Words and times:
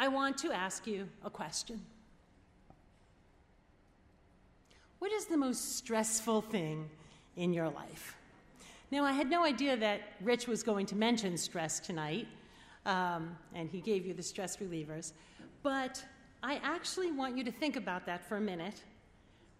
I 0.00 0.06
want 0.06 0.38
to 0.38 0.52
ask 0.52 0.86
you 0.86 1.08
a 1.24 1.30
question. 1.30 1.80
What 5.00 5.10
is 5.10 5.26
the 5.26 5.36
most 5.36 5.76
stressful 5.76 6.42
thing 6.42 6.88
in 7.36 7.52
your 7.52 7.68
life? 7.68 8.16
Now, 8.92 9.04
I 9.04 9.10
had 9.10 9.28
no 9.28 9.44
idea 9.44 9.76
that 9.76 10.02
Rich 10.20 10.46
was 10.46 10.62
going 10.62 10.86
to 10.86 10.94
mention 10.94 11.36
stress 11.36 11.80
tonight, 11.80 12.28
um, 12.86 13.36
and 13.56 13.68
he 13.68 13.80
gave 13.80 14.06
you 14.06 14.14
the 14.14 14.22
stress 14.22 14.58
relievers, 14.58 15.14
but 15.64 16.02
I 16.44 16.60
actually 16.62 17.10
want 17.10 17.36
you 17.36 17.42
to 17.42 17.50
think 17.50 17.74
about 17.74 18.06
that 18.06 18.24
for 18.28 18.36
a 18.36 18.40
minute. 18.40 18.84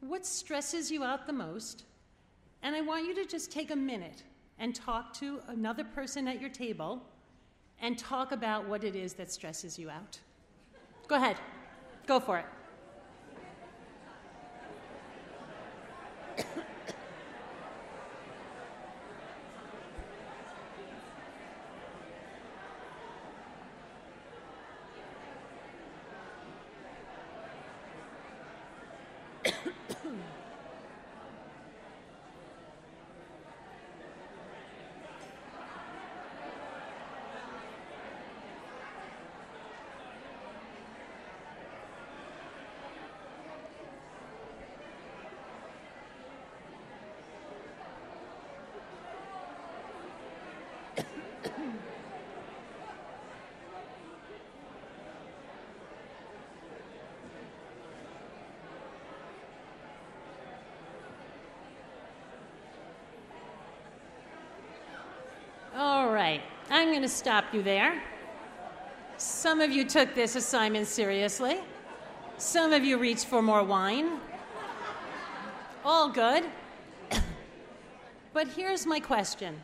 What 0.01 0.25
stresses 0.25 0.89
you 0.89 1.03
out 1.03 1.27
the 1.27 1.33
most? 1.33 1.83
And 2.63 2.77
I 2.77 2.81
want 2.81 3.07
you 3.07 3.15
to 3.17 3.27
just 3.27 3.51
take 3.51 3.73
a 3.73 3.77
minute 3.77 4.23
and 4.61 4.73
talk 4.73 5.15
to 5.15 5.41
another 5.49 5.83
person 5.83 6.29
at 6.29 6.41
your 6.41 6.51
table 6.51 7.03
and 7.81 7.99
talk 7.99 8.31
about 8.31 8.69
what 8.69 8.85
it 8.85 8.95
is 8.95 9.15
that 9.15 9.33
stresses 9.33 9.79
you 9.79 9.91
out. 9.91 10.21
Go 11.09 11.17
ahead, 11.17 11.37
go 12.07 12.21
for 12.21 12.37
it. 12.39 12.45
All 65.77 66.11
right, 66.11 66.43
I'm 66.71 66.89
going 66.89 67.03
to 67.03 67.09
stop 67.09 67.55
you 67.55 67.63
there. 67.63 68.03
Some 69.17 69.63
of 69.63 69.73
you 69.73 69.87
took 69.87 70.15
this 70.15 70.37
assignment 70.37 70.87
seriously. 70.87 71.61
Some 72.37 72.75
of 72.75 72.85
you 72.85 72.99
reached 72.99 73.25
for 73.25 73.41
more 73.41 73.65
wine. 73.65 74.21
All 75.83 76.11
good. 76.11 76.45
but 78.35 78.49
here's 78.49 78.85
my 78.85 79.01
question 79.01 79.61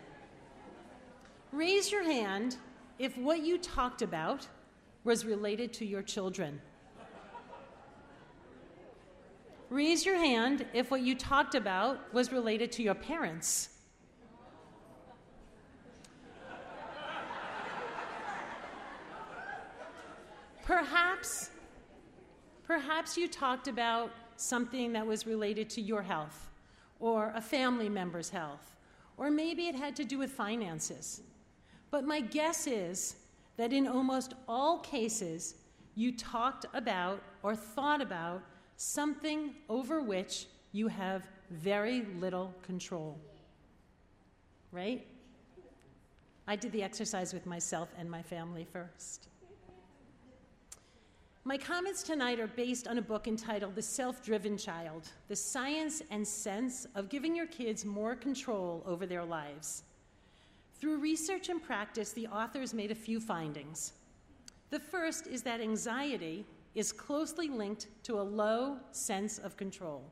Raise 1.52 1.92
your 1.92 2.04
hand 2.04 2.56
if 2.98 3.18
what 3.18 3.44
you 3.44 3.58
talked 3.58 4.00
about 4.00 4.48
was 5.04 5.26
related 5.26 5.74
to 5.74 5.84
your 5.84 6.02
children. 6.02 6.58
Raise 9.68 10.06
your 10.06 10.16
hand 10.16 10.64
if 10.72 10.90
what 10.90 11.02
you 11.02 11.14
talked 11.14 11.54
about 11.54 12.14
was 12.14 12.32
related 12.32 12.72
to 12.72 12.82
your 12.82 12.94
parents. 12.94 13.73
Perhaps, 20.64 21.50
perhaps 22.66 23.18
you 23.18 23.28
talked 23.28 23.68
about 23.68 24.10
something 24.36 24.94
that 24.94 25.06
was 25.06 25.26
related 25.26 25.68
to 25.70 25.82
your 25.82 26.00
health 26.00 26.48
or 27.00 27.32
a 27.34 27.40
family 27.40 27.90
member's 27.90 28.30
health, 28.30 28.74
or 29.18 29.30
maybe 29.30 29.66
it 29.66 29.74
had 29.74 29.94
to 29.96 30.04
do 30.04 30.16
with 30.16 30.30
finances. 30.30 31.20
But 31.90 32.04
my 32.04 32.20
guess 32.20 32.66
is 32.66 33.16
that 33.58 33.74
in 33.74 33.86
almost 33.86 34.32
all 34.48 34.78
cases, 34.78 35.56
you 35.96 36.16
talked 36.16 36.64
about 36.72 37.22
or 37.42 37.54
thought 37.54 38.00
about 38.00 38.42
something 38.76 39.54
over 39.68 40.00
which 40.00 40.46
you 40.72 40.88
have 40.88 41.28
very 41.50 42.06
little 42.18 42.54
control. 42.62 43.18
Right? 44.72 45.06
I 46.48 46.56
did 46.56 46.72
the 46.72 46.82
exercise 46.82 47.34
with 47.34 47.44
myself 47.44 47.90
and 47.98 48.10
my 48.10 48.22
family 48.22 48.66
first. 48.72 49.28
My 51.46 51.58
comments 51.58 52.02
tonight 52.02 52.40
are 52.40 52.46
based 52.46 52.88
on 52.88 52.96
a 52.96 53.02
book 53.02 53.28
entitled 53.28 53.74
The 53.74 53.82
Self 53.82 54.24
Driven 54.24 54.56
Child 54.56 55.10
The 55.28 55.36
Science 55.36 56.00
and 56.10 56.26
Sense 56.26 56.86
of 56.94 57.10
Giving 57.10 57.36
Your 57.36 57.44
Kids 57.46 57.84
More 57.84 58.16
Control 58.16 58.82
Over 58.86 59.04
Their 59.04 59.26
Lives. 59.26 59.82
Through 60.80 61.00
research 61.00 61.50
and 61.50 61.62
practice, 61.62 62.12
the 62.12 62.28
authors 62.28 62.72
made 62.72 62.90
a 62.90 62.94
few 62.94 63.20
findings. 63.20 63.92
The 64.70 64.80
first 64.80 65.26
is 65.26 65.42
that 65.42 65.60
anxiety 65.60 66.46
is 66.74 66.92
closely 66.92 67.50
linked 67.50 67.88
to 68.04 68.18
a 68.18 68.22
low 68.22 68.78
sense 68.92 69.36
of 69.36 69.58
control. 69.58 70.02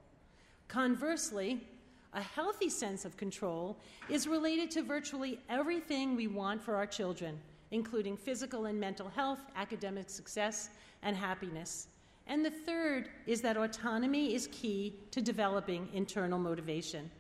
Conversely, 0.68 1.66
a 2.12 2.20
healthy 2.20 2.68
sense 2.68 3.06
of 3.06 3.16
control 3.16 3.78
is 4.10 4.28
related 4.28 4.70
to 4.72 4.82
virtually 4.82 5.40
everything 5.48 6.14
we 6.14 6.26
want 6.26 6.62
for 6.62 6.76
our 6.76 6.86
children, 6.86 7.40
including 7.70 8.18
physical 8.18 8.66
and 8.66 8.78
mental 8.78 9.08
health, 9.08 9.40
academic 9.56 10.10
success, 10.10 10.68
and 11.02 11.16
happiness. 11.16 11.88
And 12.26 12.44
the 12.44 12.50
third 12.50 13.08
is 13.26 13.40
that 13.42 13.56
autonomy 13.56 14.34
is 14.34 14.48
key 14.52 14.94
to 15.10 15.20
developing 15.20 15.88
internal 15.92 16.38
motivation. 16.38 17.10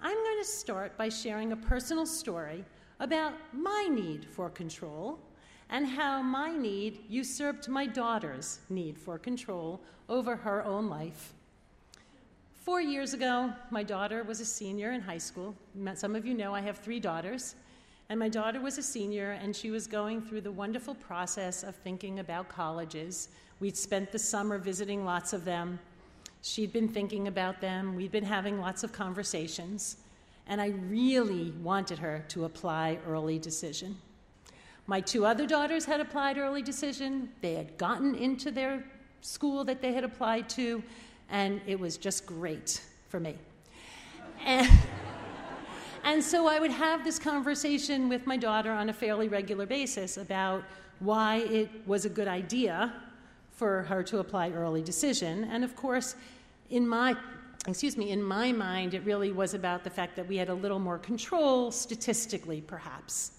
I'm 0.00 0.16
going 0.16 0.38
to 0.38 0.44
start 0.44 0.96
by 0.96 1.08
sharing 1.08 1.52
a 1.52 1.56
personal 1.56 2.06
story 2.06 2.64
about 3.00 3.34
my 3.52 3.88
need 3.90 4.26
for 4.26 4.50
control 4.50 5.18
and 5.70 5.86
how 5.86 6.22
my 6.22 6.52
need 6.52 7.00
usurped 7.08 7.68
my 7.68 7.86
daughter's 7.86 8.60
need 8.70 8.98
for 8.98 9.18
control 9.18 9.80
over 10.08 10.36
her 10.36 10.64
own 10.64 10.88
life. 10.88 11.34
Four 12.52 12.80
years 12.80 13.14
ago, 13.14 13.52
my 13.70 13.82
daughter 13.82 14.22
was 14.22 14.40
a 14.40 14.44
senior 14.44 14.92
in 14.92 15.00
high 15.00 15.18
school. 15.18 15.54
Some 15.94 16.14
of 16.14 16.26
you 16.26 16.34
know 16.34 16.54
I 16.54 16.60
have 16.60 16.78
three 16.78 17.00
daughters. 17.00 17.54
And 18.10 18.18
my 18.18 18.28
daughter 18.28 18.60
was 18.60 18.78
a 18.78 18.82
senior, 18.82 19.32
and 19.32 19.54
she 19.54 19.70
was 19.70 19.86
going 19.86 20.22
through 20.22 20.40
the 20.40 20.50
wonderful 20.50 20.94
process 20.94 21.62
of 21.62 21.76
thinking 21.76 22.20
about 22.20 22.48
colleges. 22.48 23.28
We'd 23.60 23.76
spent 23.76 24.12
the 24.12 24.18
summer 24.18 24.56
visiting 24.56 25.04
lots 25.04 25.34
of 25.34 25.44
them. 25.44 25.78
She'd 26.40 26.72
been 26.72 26.88
thinking 26.88 27.28
about 27.28 27.60
them. 27.60 27.94
We'd 27.94 28.12
been 28.12 28.24
having 28.24 28.60
lots 28.60 28.82
of 28.82 28.92
conversations. 28.92 29.98
And 30.46 30.60
I 30.60 30.68
really 30.88 31.50
wanted 31.62 31.98
her 31.98 32.24
to 32.28 32.46
apply 32.46 32.98
early 33.06 33.38
decision. 33.38 33.96
My 34.86 35.02
two 35.02 35.26
other 35.26 35.46
daughters 35.46 35.84
had 35.84 36.00
applied 36.00 36.38
early 36.38 36.62
decision. 36.62 37.28
They 37.42 37.54
had 37.54 37.76
gotten 37.76 38.14
into 38.14 38.50
their 38.50 38.82
school 39.20 39.64
that 39.64 39.82
they 39.82 39.92
had 39.92 40.04
applied 40.04 40.48
to, 40.50 40.82
and 41.28 41.60
it 41.66 41.78
was 41.78 41.98
just 41.98 42.24
great 42.24 42.80
for 43.08 43.20
me. 43.20 43.34
And 44.46 44.66
and 46.08 46.24
so 46.24 46.46
I 46.46 46.58
would 46.58 46.70
have 46.70 47.04
this 47.04 47.18
conversation 47.18 48.08
with 48.08 48.26
my 48.26 48.38
daughter 48.38 48.72
on 48.72 48.88
a 48.88 48.94
fairly 48.94 49.28
regular 49.28 49.66
basis 49.66 50.16
about 50.16 50.64
why 51.00 51.36
it 51.36 51.68
was 51.86 52.06
a 52.06 52.08
good 52.08 52.26
idea 52.26 52.94
for 53.50 53.82
her 53.82 54.02
to 54.04 54.20
apply 54.20 54.50
early 54.52 54.80
decision. 54.82 55.44
And 55.44 55.62
of 55.62 55.76
course, 55.76 56.16
in 56.70 56.88
my 56.88 57.14
excuse 57.66 57.98
me, 57.98 58.12
in 58.12 58.22
my 58.22 58.52
mind, 58.52 58.94
it 58.94 59.04
really 59.04 59.32
was 59.32 59.52
about 59.52 59.84
the 59.84 59.90
fact 59.90 60.16
that 60.16 60.26
we 60.26 60.38
had 60.38 60.48
a 60.48 60.54
little 60.54 60.78
more 60.78 60.96
control 60.96 61.70
statistically, 61.70 62.62
perhaps. 62.62 63.32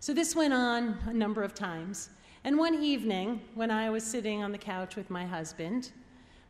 So 0.00 0.12
this 0.12 0.34
went 0.34 0.52
on 0.52 0.98
a 1.06 1.12
number 1.12 1.44
of 1.44 1.54
times. 1.54 2.10
And 2.42 2.58
one 2.58 2.82
evening, 2.82 3.40
when 3.54 3.70
I 3.70 3.88
was 3.88 4.02
sitting 4.02 4.42
on 4.42 4.50
the 4.50 4.58
couch 4.58 4.96
with 4.96 5.10
my 5.10 5.24
husband, 5.24 5.92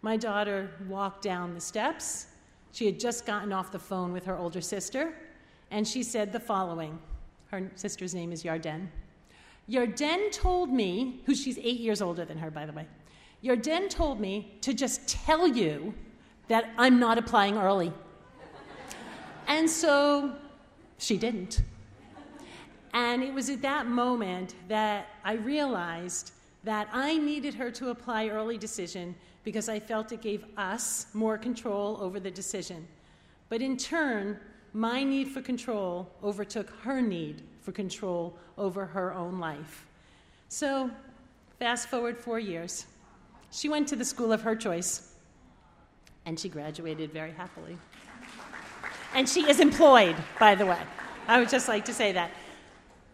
my 0.00 0.16
daughter 0.16 0.70
walked 0.88 1.20
down 1.22 1.52
the 1.52 1.60
steps. 1.60 2.28
She 2.72 2.86
had 2.86 2.98
just 2.98 3.26
gotten 3.26 3.52
off 3.52 3.70
the 3.70 3.78
phone 3.78 4.10
with 4.10 4.24
her 4.24 4.38
older 4.38 4.62
sister, 4.62 5.12
and 5.70 5.86
she 5.86 6.02
said 6.02 6.32
the 6.32 6.40
following. 6.40 6.98
Her 7.50 7.70
sister's 7.74 8.14
name 8.14 8.32
is 8.32 8.44
Yarden. 8.44 8.88
Yarden 9.68 10.32
told 10.32 10.70
me, 10.70 11.20
who 11.26 11.34
she's 11.34 11.58
eight 11.58 11.80
years 11.80 12.02
older 12.02 12.24
than 12.24 12.38
her, 12.38 12.50
by 12.50 12.66
the 12.66 12.72
way, 12.72 12.86
Yarden 13.44 13.88
told 13.88 14.20
me 14.20 14.56
to 14.60 14.74
just 14.74 15.08
tell 15.08 15.46
you 15.46 15.94
that 16.48 16.70
I'm 16.76 16.98
not 16.98 17.18
applying 17.18 17.56
early. 17.56 17.92
and 19.46 19.68
so 19.68 20.34
she 20.98 21.16
didn't. 21.16 21.62
And 22.92 23.22
it 23.22 23.32
was 23.32 23.48
at 23.48 23.62
that 23.62 23.86
moment 23.86 24.54
that 24.68 25.08
I 25.24 25.34
realized 25.34 26.32
that 26.64 26.88
I 26.92 27.16
needed 27.16 27.54
her 27.54 27.70
to 27.70 27.90
apply 27.90 28.28
early 28.28 28.58
decision 28.58 29.14
because 29.44 29.68
I 29.68 29.78
felt 29.80 30.12
it 30.12 30.20
gave 30.20 30.44
us 30.56 31.06
more 31.14 31.38
control 31.38 31.98
over 32.00 32.20
the 32.20 32.30
decision. 32.30 32.86
But 33.48 33.62
in 33.62 33.76
turn, 33.76 34.38
my 34.72 35.02
need 35.02 35.28
for 35.28 35.40
control 35.40 36.10
overtook 36.22 36.70
her 36.82 37.00
need 37.00 37.42
for 37.60 37.72
control 37.72 38.36
over 38.56 38.86
her 38.86 39.12
own 39.12 39.38
life. 39.38 39.86
So, 40.48 40.90
Fast 41.60 41.88
forward 41.88 42.16
four 42.16 42.38
years. 42.38 42.86
She 43.50 43.68
went 43.68 43.86
to 43.88 43.96
the 43.96 44.04
school 44.04 44.32
of 44.32 44.40
her 44.40 44.56
choice, 44.56 45.12
and 46.24 46.40
she 46.40 46.48
graduated 46.48 47.12
very 47.12 47.32
happily. 47.32 47.76
And 49.14 49.28
she 49.28 49.42
is 49.42 49.60
employed, 49.60 50.16
by 50.38 50.54
the 50.54 50.64
way. 50.64 50.78
I 51.28 51.38
would 51.38 51.50
just 51.50 51.68
like 51.68 51.84
to 51.84 51.92
say 51.92 52.12
that. 52.12 52.30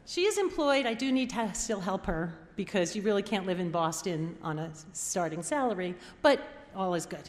She 0.06 0.26
is 0.26 0.38
employed. 0.38 0.86
I 0.86 0.94
do 0.94 1.10
need 1.10 1.30
to 1.30 1.52
still 1.54 1.80
help 1.80 2.06
her 2.06 2.38
because 2.54 2.94
you 2.94 3.02
really 3.02 3.22
can't 3.22 3.46
live 3.46 3.58
in 3.58 3.72
Boston 3.72 4.38
on 4.42 4.60
a 4.60 4.70
starting 4.92 5.42
salary, 5.42 5.96
but 6.22 6.38
all 6.76 6.94
is 6.94 7.04
good. 7.04 7.28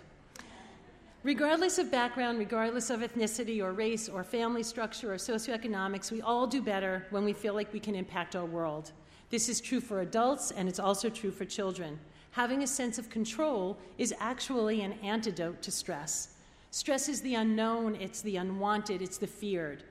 Regardless 1.28 1.78
of 1.78 1.92
background, 1.92 2.40
regardless 2.40 2.90
of 2.90 3.02
ethnicity 3.02 3.62
or 3.62 3.74
race 3.74 4.08
or 4.08 4.24
family 4.24 4.64
structure 4.64 5.12
or 5.12 5.18
socioeconomics, 5.18 6.10
we 6.10 6.22
all 6.22 6.48
do 6.48 6.62
better 6.62 7.06
when 7.10 7.26
we 7.26 7.34
feel 7.34 7.54
like 7.54 7.74
we 7.74 7.82
can 7.82 7.96
impact 7.96 8.34
our 8.34 8.46
world. 8.46 8.94
This 9.30 9.50
is 9.50 9.60
true 9.60 9.82
for 9.82 10.00
adults 10.00 10.52
and 10.52 10.70
it's 10.70 10.80
also 10.80 11.10
true 11.10 11.32
for 11.32 11.44
children. 11.44 12.00
Having 12.32 12.64
a 12.64 12.68
sense 12.68 12.98
of 12.98 13.10
control 13.10 13.78
is 13.98 14.14
actually 14.22 14.84
an 14.84 14.94
antidote 15.04 15.62
to 15.64 15.70
stress. 15.70 16.36
Stress 16.72 17.10
is 17.10 17.20
the 17.20 17.36
unknown, 17.36 17.96
it's 17.96 18.22
the 18.22 18.38
unwanted, 18.38 19.02
it's 19.02 19.18
the 19.18 19.28
feared. 19.28 19.84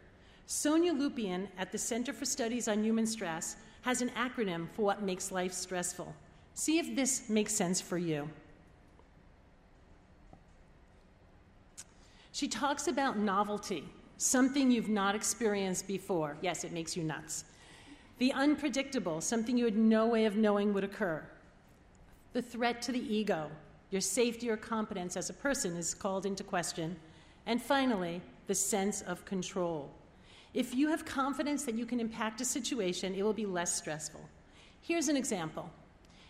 Sonia 0.47 0.95
Lupien 0.95 1.49
at 1.59 1.71
the 1.71 1.77
Center 1.77 2.15
for 2.15 2.25
Studies 2.25 2.67
on 2.67 2.83
Human 2.83 3.07
Stress 3.07 3.57
has 3.83 4.01
an 4.01 4.09
acronym 4.17 4.69
for 4.73 4.87
what 4.87 5.03
makes 5.03 5.31
life 5.31 5.53
stressful. 5.53 6.15
See 6.55 6.79
if 6.79 6.97
this 6.97 7.29
makes 7.29 7.53
sense 7.53 7.79
for 7.79 7.99
you. 7.99 8.27
She 12.37 12.49
talks 12.49 12.87
about 12.87 13.17
novelty, 13.17 13.83
something 14.19 14.71
you've 14.71 14.91
not 14.91 15.15
experienced 15.15 15.87
before. 15.89 16.37
Yes, 16.43 16.65
it 16.65 16.73
makes 16.73 16.95
you 16.95 17.03
nuts. 17.03 17.47
The 18.19 18.31
unpredictable, 18.35 19.23
something 19.23 19.57
you 19.57 19.65
had 19.65 19.79
no 19.79 20.07
way 20.07 20.27
of 20.27 20.37
knowing 20.37 20.75
would 20.75 20.85
occur. 20.85 21.27
The 22.35 22.43
threat 22.43 22.83
to 22.83 22.93
the 22.93 23.01
ego, 23.01 23.51
your 23.91 24.03
safety 24.03 24.51
or 24.51 24.59
competence 24.59 25.17
as 25.17 25.31
a 25.31 25.33
person 25.33 25.79
is 25.79 25.95
called 25.95 26.27
into 26.27 26.45
question. 26.45 26.97
And 27.47 27.63
finally, 27.63 28.21
the 28.49 28.55
sense 28.55 29.01
of 29.01 29.25
control. 29.25 29.91
If 30.53 30.75
you 30.75 30.91
have 30.91 31.07
confidence 31.07 31.65
that 31.65 31.75
you 31.75 31.87
can 31.87 32.01
impact 32.01 32.43
a 32.43 32.45
situation, 32.45 33.15
it 33.15 33.23
will 33.23 33.33
be 33.33 33.47
less 33.47 33.75
stressful. 33.75 34.29
Here's 34.83 35.09
an 35.09 35.17
example. 35.17 35.71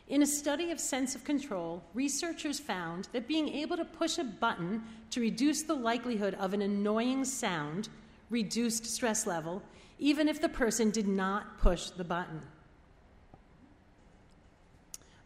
In 0.09 0.23
a 0.23 0.27
study 0.27 0.71
of 0.71 0.79
sense 0.79 1.17
of 1.17 1.25
control, 1.25 1.83
researchers 1.93 2.61
found 2.61 3.09
that 3.13 3.27
being 3.27 3.49
able 3.49 3.77
to 3.77 3.85
push 3.85 4.19
a 4.19 4.25
button 4.25 4.85
to 5.11 5.21
reduce 5.21 5.63
the 5.63 5.75
likelihood 5.75 6.35
of 6.35 6.55
an 6.55 6.63
annoying 6.63 7.25
sound 7.25 7.89
reduced 8.31 8.87
stress 8.87 9.27
level, 9.27 9.63
even 9.99 10.29
if 10.29 10.41
the 10.41 10.49
person 10.49 10.91
did 10.91 11.09
not 11.09 11.59
push 11.59 11.91
the 11.91 12.05
button. 12.05 12.41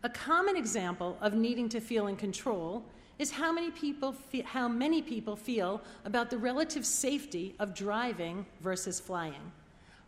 A 0.03 0.09
common 0.09 0.56
example 0.56 1.19
of 1.21 1.35
needing 1.35 1.69
to 1.69 1.81
feel 1.81 2.06
in 2.06 2.17
control 2.17 2.82
is 3.19 3.31
how 3.31 3.53
many 3.53 3.71
people 3.71 4.12
fe- 4.12 4.41
how 4.41 4.67
many 4.67 5.03
people 5.03 5.37
feel 5.37 5.82
about 6.06 6.31
the 6.31 6.38
relative 6.38 6.87
safety 6.87 7.55
of 7.59 7.75
driving 7.75 8.47
versus 8.62 8.99
flying. 8.99 9.53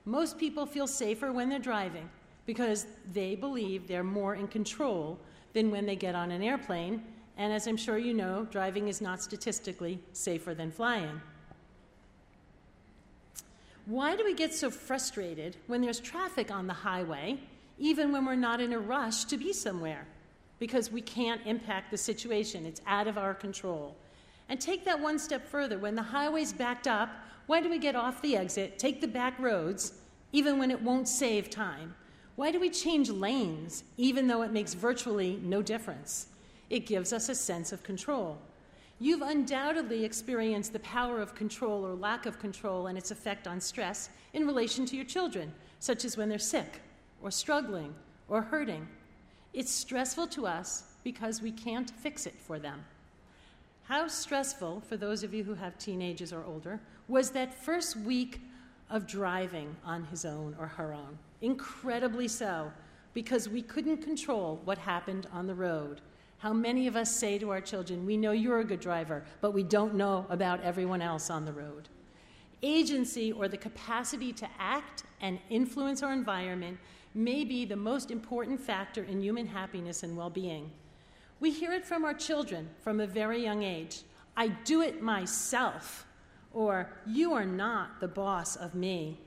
Most 0.07 0.39
people 0.39 0.65
feel 0.65 0.87
safer 0.87 1.31
when 1.31 1.51
they're 1.51 1.59
driving 1.59 2.09
because 2.53 2.85
they 3.15 3.35
believe 3.35 3.89
they're 3.89 4.05
more 4.05 4.35
in 4.35 4.47
control 4.47 5.19
than 5.55 5.71
when 5.71 5.87
they 5.87 5.97
get 5.97 6.15
on 6.15 6.31
an 6.31 6.43
airplane, 6.43 7.03
and 7.39 7.51
as 7.51 7.67
I'm 7.67 7.79
sure 7.79 7.97
you 7.97 8.13
know, 8.13 8.47
driving 8.51 8.89
is 8.89 9.01
not 9.01 9.23
statistically 9.23 9.99
safer 10.13 10.53
than 10.53 10.71
flying. 10.71 11.19
Why 13.87 14.17
do 14.17 14.25
we 14.27 14.35
get 14.35 14.53
so 14.53 14.71
frustrated 14.71 15.57
when 15.67 15.81
there's 15.81 15.99
traffic 15.99 16.51
on 16.51 16.67
the 16.67 16.75
highway 16.75 17.39
even 17.79 18.13
when 18.13 18.27
we're 18.27 18.35
not 18.35 18.61
in 18.61 18.75
a 18.75 18.79
rush 18.79 19.25
to 19.25 19.39
be 19.39 19.51
somewhere, 19.55 20.07
because 20.59 20.93
we 20.93 21.01
can't 21.01 21.41
impact 21.47 21.91
the 21.91 21.97
situation. 21.97 22.67
It's 22.67 22.83
out 22.87 23.09
of 23.09 23.17
our 23.17 23.33
control. 23.33 23.97
And 24.51 24.61
take 24.61 24.85
that 24.85 25.01
one 25.01 25.19
step 25.19 25.49
further. 25.49 25.79
When 25.79 25.95
the 25.95 26.03
highway's 26.03 26.53
backed 26.53 26.87
up, 26.87 27.09
why 27.47 27.63
do 27.63 27.71
we 27.71 27.79
get 27.79 27.97
off 27.97 28.21
the 28.21 28.37
exit, 28.37 28.79
take 28.79 29.01
the 29.01 29.09
back 29.09 29.39
roads, 29.39 29.95
even 30.33 30.59
when 30.59 30.71
it 30.71 30.83
won't 30.83 31.09
save 31.09 31.49
time? 31.49 31.95
Why 32.37 32.51
do 32.51 32.59
we 32.59 32.71
change 32.71 33.11
lanes, 33.11 33.85
even 33.97 34.27
though 34.27 34.43
it 34.43 34.53
makes 34.53 34.75
virtually 34.75 35.39
no 35.43 35.63
difference? 35.63 36.29
It 36.71 36.87
gives 36.87 37.13
us 37.13 37.29
a 37.29 37.35
sense 37.35 37.73
of 37.73 37.83
control. 37.83 38.39
You've 38.99 39.23
undoubtedly 39.23 40.05
experienced 40.05 40.73
the 40.73 40.79
power 40.79 41.21
of 41.21 41.35
control 41.35 41.85
or 41.85 41.95
lack 41.95 42.25
of 42.25 42.39
control 42.39 42.87
and 42.87 42.97
its 42.97 43.11
effect 43.11 43.47
on 43.47 43.61
stress 43.61 44.11
in 44.33 44.47
relation 44.47 44.87
to 44.87 44.97
your 44.97 45.05
children, 45.05 45.53
such 45.81 46.05
as 46.05 46.17
when 46.17 46.29
they're 46.29 46.39
sick 46.39 46.81
or 47.21 47.31
struggling 47.31 47.95
or 48.29 48.43
hurting. 48.43 48.89
It's 49.53 49.73
stressful 49.73 50.29
to 50.29 50.47
us 50.47 50.85
because 51.05 51.43
we 51.43 51.53
can't 51.53 51.91
fix 51.91 52.27
it 52.27 52.35
for 52.39 52.59
them. 52.59 52.85
How 53.85 54.09
stressful, 54.09 54.81
for 54.89 54.97
those 54.97 55.23
of 55.23 55.35
you 55.35 55.45
who 55.45 55.55
have 55.55 55.77
teenagers 55.77 56.33
or 56.33 56.45
older, 56.45 56.81
was 57.09 57.31
that 57.33 57.53
first 57.53 57.97
week 57.97 58.41
of 58.93 59.07
driving 59.07 59.75
on 59.85 60.05
his 60.05 60.25
own 60.25 60.55
or 60.61 60.69
her 60.69 60.93
own? 60.93 61.19
Incredibly 61.41 62.29
so, 62.29 62.71
because 63.15 63.49
we 63.49 63.63
couldn't 63.63 64.03
control 64.03 64.61
what 64.65 64.79
happened 64.79 65.27
on 65.33 65.49
the 65.49 65.55
road. 65.55 66.01
How 66.39 66.53
many 66.53 66.87
of 66.87 66.95
us 66.95 67.15
say 67.15 67.39
to 67.39 67.51
our 67.51 67.61
children, 67.61 68.07
We 68.07 68.17
know 68.17 68.33
you're 68.33 68.61
a 68.61 68.65
good 68.65 68.81
driver, 68.81 69.25
but 69.41 69.53
we 69.53 69.65
don't 69.65 69.95
know 69.95 70.27
about 70.29 70.63
everyone 70.63 71.03
else 71.03 71.31
on 71.31 71.45
the 71.45 71.53
road? 71.53 71.89
Agency, 72.63 73.33
or 73.33 73.49
the 73.49 73.57
capacity 73.57 74.33
to 74.35 74.49
act 74.59 75.03
and 75.21 75.41
influence 75.51 76.03
our 76.03 76.13
environment, 76.13 76.79
may 77.15 77.45
be 77.45 77.65
the 77.65 77.77
most 77.77 78.11
important 78.11 78.61
factor 78.61 79.03
in 79.05 79.21
human 79.21 79.47
happiness 79.47 80.03
and 80.03 80.17
well 80.17 80.31
being. 80.31 80.71
We 81.41 81.51
hear 81.51 81.73
it 81.73 81.85
from 81.85 82.05
our 82.05 82.15
children 82.15 82.69
from 82.83 83.01
a 83.01 83.07
very 83.07 83.43
young 83.43 83.63
age 83.63 84.03
I 84.37 84.49
do 84.49 84.81
it 84.81 85.03
myself, 85.03 86.07
or 86.55 86.91
you 87.07 87.33
are 87.33 87.45
not 87.45 88.01
the 88.01 88.09
boss 88.09 88.57
of 88.57 88.75
me. 88.75 89.19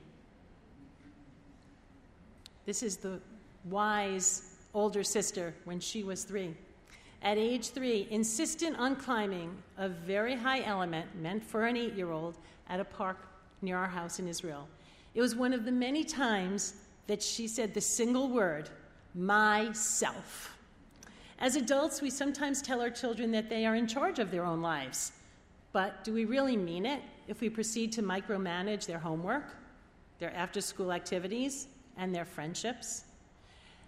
This 2.64 2.82
is 2.82 2.96
the 2.96 3.20
wise 3.64 4.56
older 4.74 5.02
sister 5.02 5.54
when 5.64 5.80
she 5.80 6.02
was 6.02 6.24
three. 6.24 6.54
At 7.22 7.38
age 7.38 7.70
three, 7.70 8.06
insistent 8.10 8.76
on 8.78 8.96
climbing 8.96 9.56
a 9.78 9.88
very 9.88 10.34
high 10.34 10.62
element 10.62 11.08
meant 11.20 11.42
for 11.44 11.66
an 11.66 11.76
eight 11.76 11.94
year 11.94 12.10
old 12.10 12.36
at 12.68 12.80
a 12.80 12.84
park 12.84 13.18
near 13.62 13.76
our 13.76 13.88
house 13.88 14.18
in 14.18 14.28
Israel. 14.28 14.68
It 15.14 15.20
was 15.20 15.34
one 15.34 15.52
of 15.52 15.64
the 15.64 15.72
many 15.72 16.04
times 16.04 16.74
that 17.06 17.22
she 17.22 17.48
said 17.48 17.72
the 17.72 17.80
single 17.80 18.28
word, 18.28 18.68
myself. 19.14 20.56
As 21.38 21.56
adults, 21.56 22.02
we 22.02 22.10
sometimes 22.10 22.60
tell 22.60 22.80
our 22.80 22.90
children 22.90 23.30
that 23.32 23.48
they 23.48 23.64
are 23.64 23.74
in 23.74 23.86
charge 23.86 24.18
of 24.18 24.30
their 24.30 24.44
own 24.44 24.60
lives. 24.60 25.12
But 25.72 26.04
do 26.04 26.12
we 26.12 26.24
really 26.24 26.56
mean 26.56 26.86
it 26.86 27.02
if 27.28 27.40
we 27.40 27.48
proceed 27.48 27.92
to 27.92 28.02
micromanage 28.02 28.86
their 28.86 28.98
homework, 28.98 29.56
their 30.18 30.34
after 30.34 30.60
school 30.60 30.92
activities, 30.92 31.68
and 31.96 32.14
their 32.14 32.24
friendships? 32.24 33.04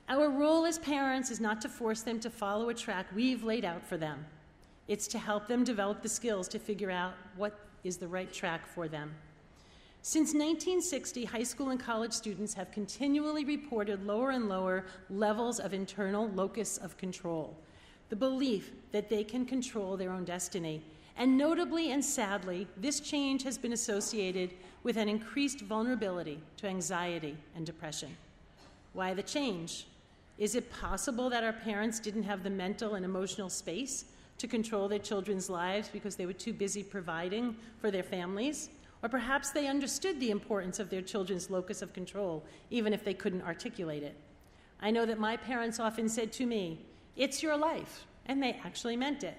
Our 0.09 0.30
role 0.30 0.64
as 0.64 0.78
parents 0.78 1.30
is 1.30 1.40
not 1.40 1.61
to 1.61 1.68
force 1.68 2.00
them 2.02 2.18
to 2.21 2.30
follow 2.30 2.71
a 2.71 2.75
track 2.75 3.07
we've 3.14 3.45
laid 3.45 3.64
out 3.64 3.85
for 3.85 3.99
them. 3.99 4.25
It's 4.88 5.07
to 5.09 5.18
help 5.18 5.47
them 5.47 5.64
develop 5.64 6.02
the 6.02 6.09
skills 6.09 6.49
to 6.49 6.59
figure 6.59 6.90
out 6.90 7.12
what 7.37 7.59
is 7.85 7.99
the 7.99 8.09
right 8.09 8.33
track 8.33 8.66
for 8.66 8.88
them. 8.88 9.14
Since 10.00 10.28
1960, 10.33 11.26
high 11.26 11.42
school 11.42 11.71
and 11.71 11.78
college 11.78 12.12
students 12.12 12.54
have 12.54 12.71
continually 12.71 13.45
reported 13.45 14.07
lower 14.07 14.30
and 14.30 14.49
lower 14.49 14.87
levels 15.11 15.61
of 15.61 15.75
internal 15.75 16.28
locus 16.30 16.78
of 16.78 16.97
control, 16.97 17.54
the 18.09 18.16
belief 18.16 18.73
that 18.92 19.11
they 19.11 19.25
can 19.25 19.45
control 19.45 19.97
their 19.99 20.11
own 20.11 20.25
destiny. 20.25 20.80
And 21.19 21.37
notably 21.37 21.91
and 21.91 22.05
sadly, 22.05 22.69
this 22.77 23.01
change 23.01 23.43
has 23.43 23.59
been 23.59 23.73
associated 23.73 24.55
with 24.85 24.97
an 24.97 25.09
increased 25.09 25.61
vulnerability 25.61 26.41
to 26.59 26.69
anxiety 26.69 27.37
and 27.57 27.67
depression. 27.67 28.17
Why 28.93 29.15
the 29.15 29.25
change? 29.25 29.89
Is 30.39 30.55
it 30.55 30.71
possible 30.71 31.29
that 31.31 31.43
our 31.43 31.53
parents 31.53 31.99
didn't 31.99 32.23
have 32.23 32.45
the 32.45 32.51
mental 32.51 32.95
and 32.95 33.05
emotional 33.05 33.51
space 33.51 34.05
to 34.39 34.47
control 34.47 34.87
their 34.87 35.01
children's 35.01 35.51
lives 35.51 35.89
because 35.89 36.15
they 36.15 36.25
were 36.27 36.33
too 36.33 36.53
busy 36.53 36.85
providing 36.85 37.57
for 37.81 37.91
their 37.91 38.05
families? 38.05 38.69
Or 39.03 39.09
perhaps 39.09 39.51
they 39.51 39.67
understood 39.67 40.21
the 40.21 40.31
importance 40.31 40.79
of 40.79 40.89
their 40.89 41.03
children's 41.03 41.51
locus 41.51 41.83
of 41.83 41.93
control, 41.93 42.45
even 42.71 42.93
if 42.93 43.05
they 43.05 43.15
couldn't 43.15 43.43
articulate 43.43 44.05
it. 44.05 44.15
I 44.81 44.93
know 44.93 45.05
that 45.05 45.19
my 45.19 45.37
parents 45.37 45.81
often 45.81 46.09
said 46.09 46.33
to 46.35 46.47
me, 46.47 46.79
It's 47.17 47.43
your 47.43 47.57
life, 47.57 48.07
and 48.27 48.41
they 48.41 48.61
actually 48.65 48.97
meant 48.97 49.25
it. 49.25 49.37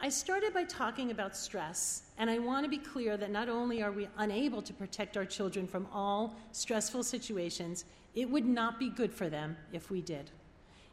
I 0.00 0.10
started 0.10 0.54
by 0.54 0.62
talking 0.62 1.10
about 1.10 1.36
stress, 1.36 2.02
and 2.18 2.30
I 2.30 2.38
want 2.38 2.64
to 2.64 2.70
be 2.70 2.78
clear 2.78 3.16
that 3.16 3.32
not 3.32 3.48
only 3.48 3.82
are 3.82 3.90
we 3.90 4.06
unable 4.16 4.62
to 4.62 4.72
protect 4.72 5.16
our 5.16 5.24
children 5.24 5.66
from 5.66 5.88
all 5.92 6.36
stressful 6.52 7.02
situations, 7.02 7.84
it 8.14 8.30
would 8.30 8.46
not 8.46 8.78
be 8.78 8.90
good 8.90 9.12
for 9.12 9.28
them 9.28 9.56
if 9.72 9.90
we 9.90 10.00
did. 10.00 10.30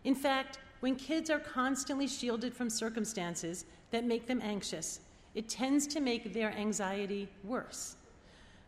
In 0.06 0.16
fact, 0.16 0.58
when 0.80 0.96
kids 0.96 1.30
are 1.30 1.40
constantly 1.40 2.08
shielded 2.08 2.56
from 2.56 2.68
circumstances 2.68 3.66
that 3.92 4.06
make 4.06 4.26
them 4.26 4.42
anxious, 4.44 5.02
it 5.36 5.50
tends 5.50 5.86
to 5.88 6.00
make 6.00 6.34
their 6.34 6.52
anxiety 6.54 7.28
worse. 7.44 7.98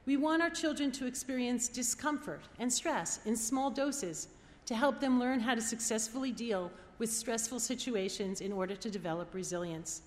We 0.06 0.18
want 0.18 0.44
our 0.44 0.52
children 0.52 0.92
to 0.94 1.08
experience 1.08 1.68
discomfort 1.68 2.42
and 2.60 2.72
stress 2.72 3.22
in 3.26 3.36
small 3.36 3.72
doses 3.72 4.28
to 4.68 4.76
help 4.76 5.00
them 5.00 5.20
learn 5.20 5.40
how 5.40 5.56
to 5.56 5.62
successfully 5.62 6.32
deal 6.32 6.72
with 7.00 7.12
stressful 7.12 7.60
situations 7.60 8.42
in 8.42 8.52
order 8.52 8.76
to 8.76 8.90
develop 8.92 9.34
resilience. 9.34 10.04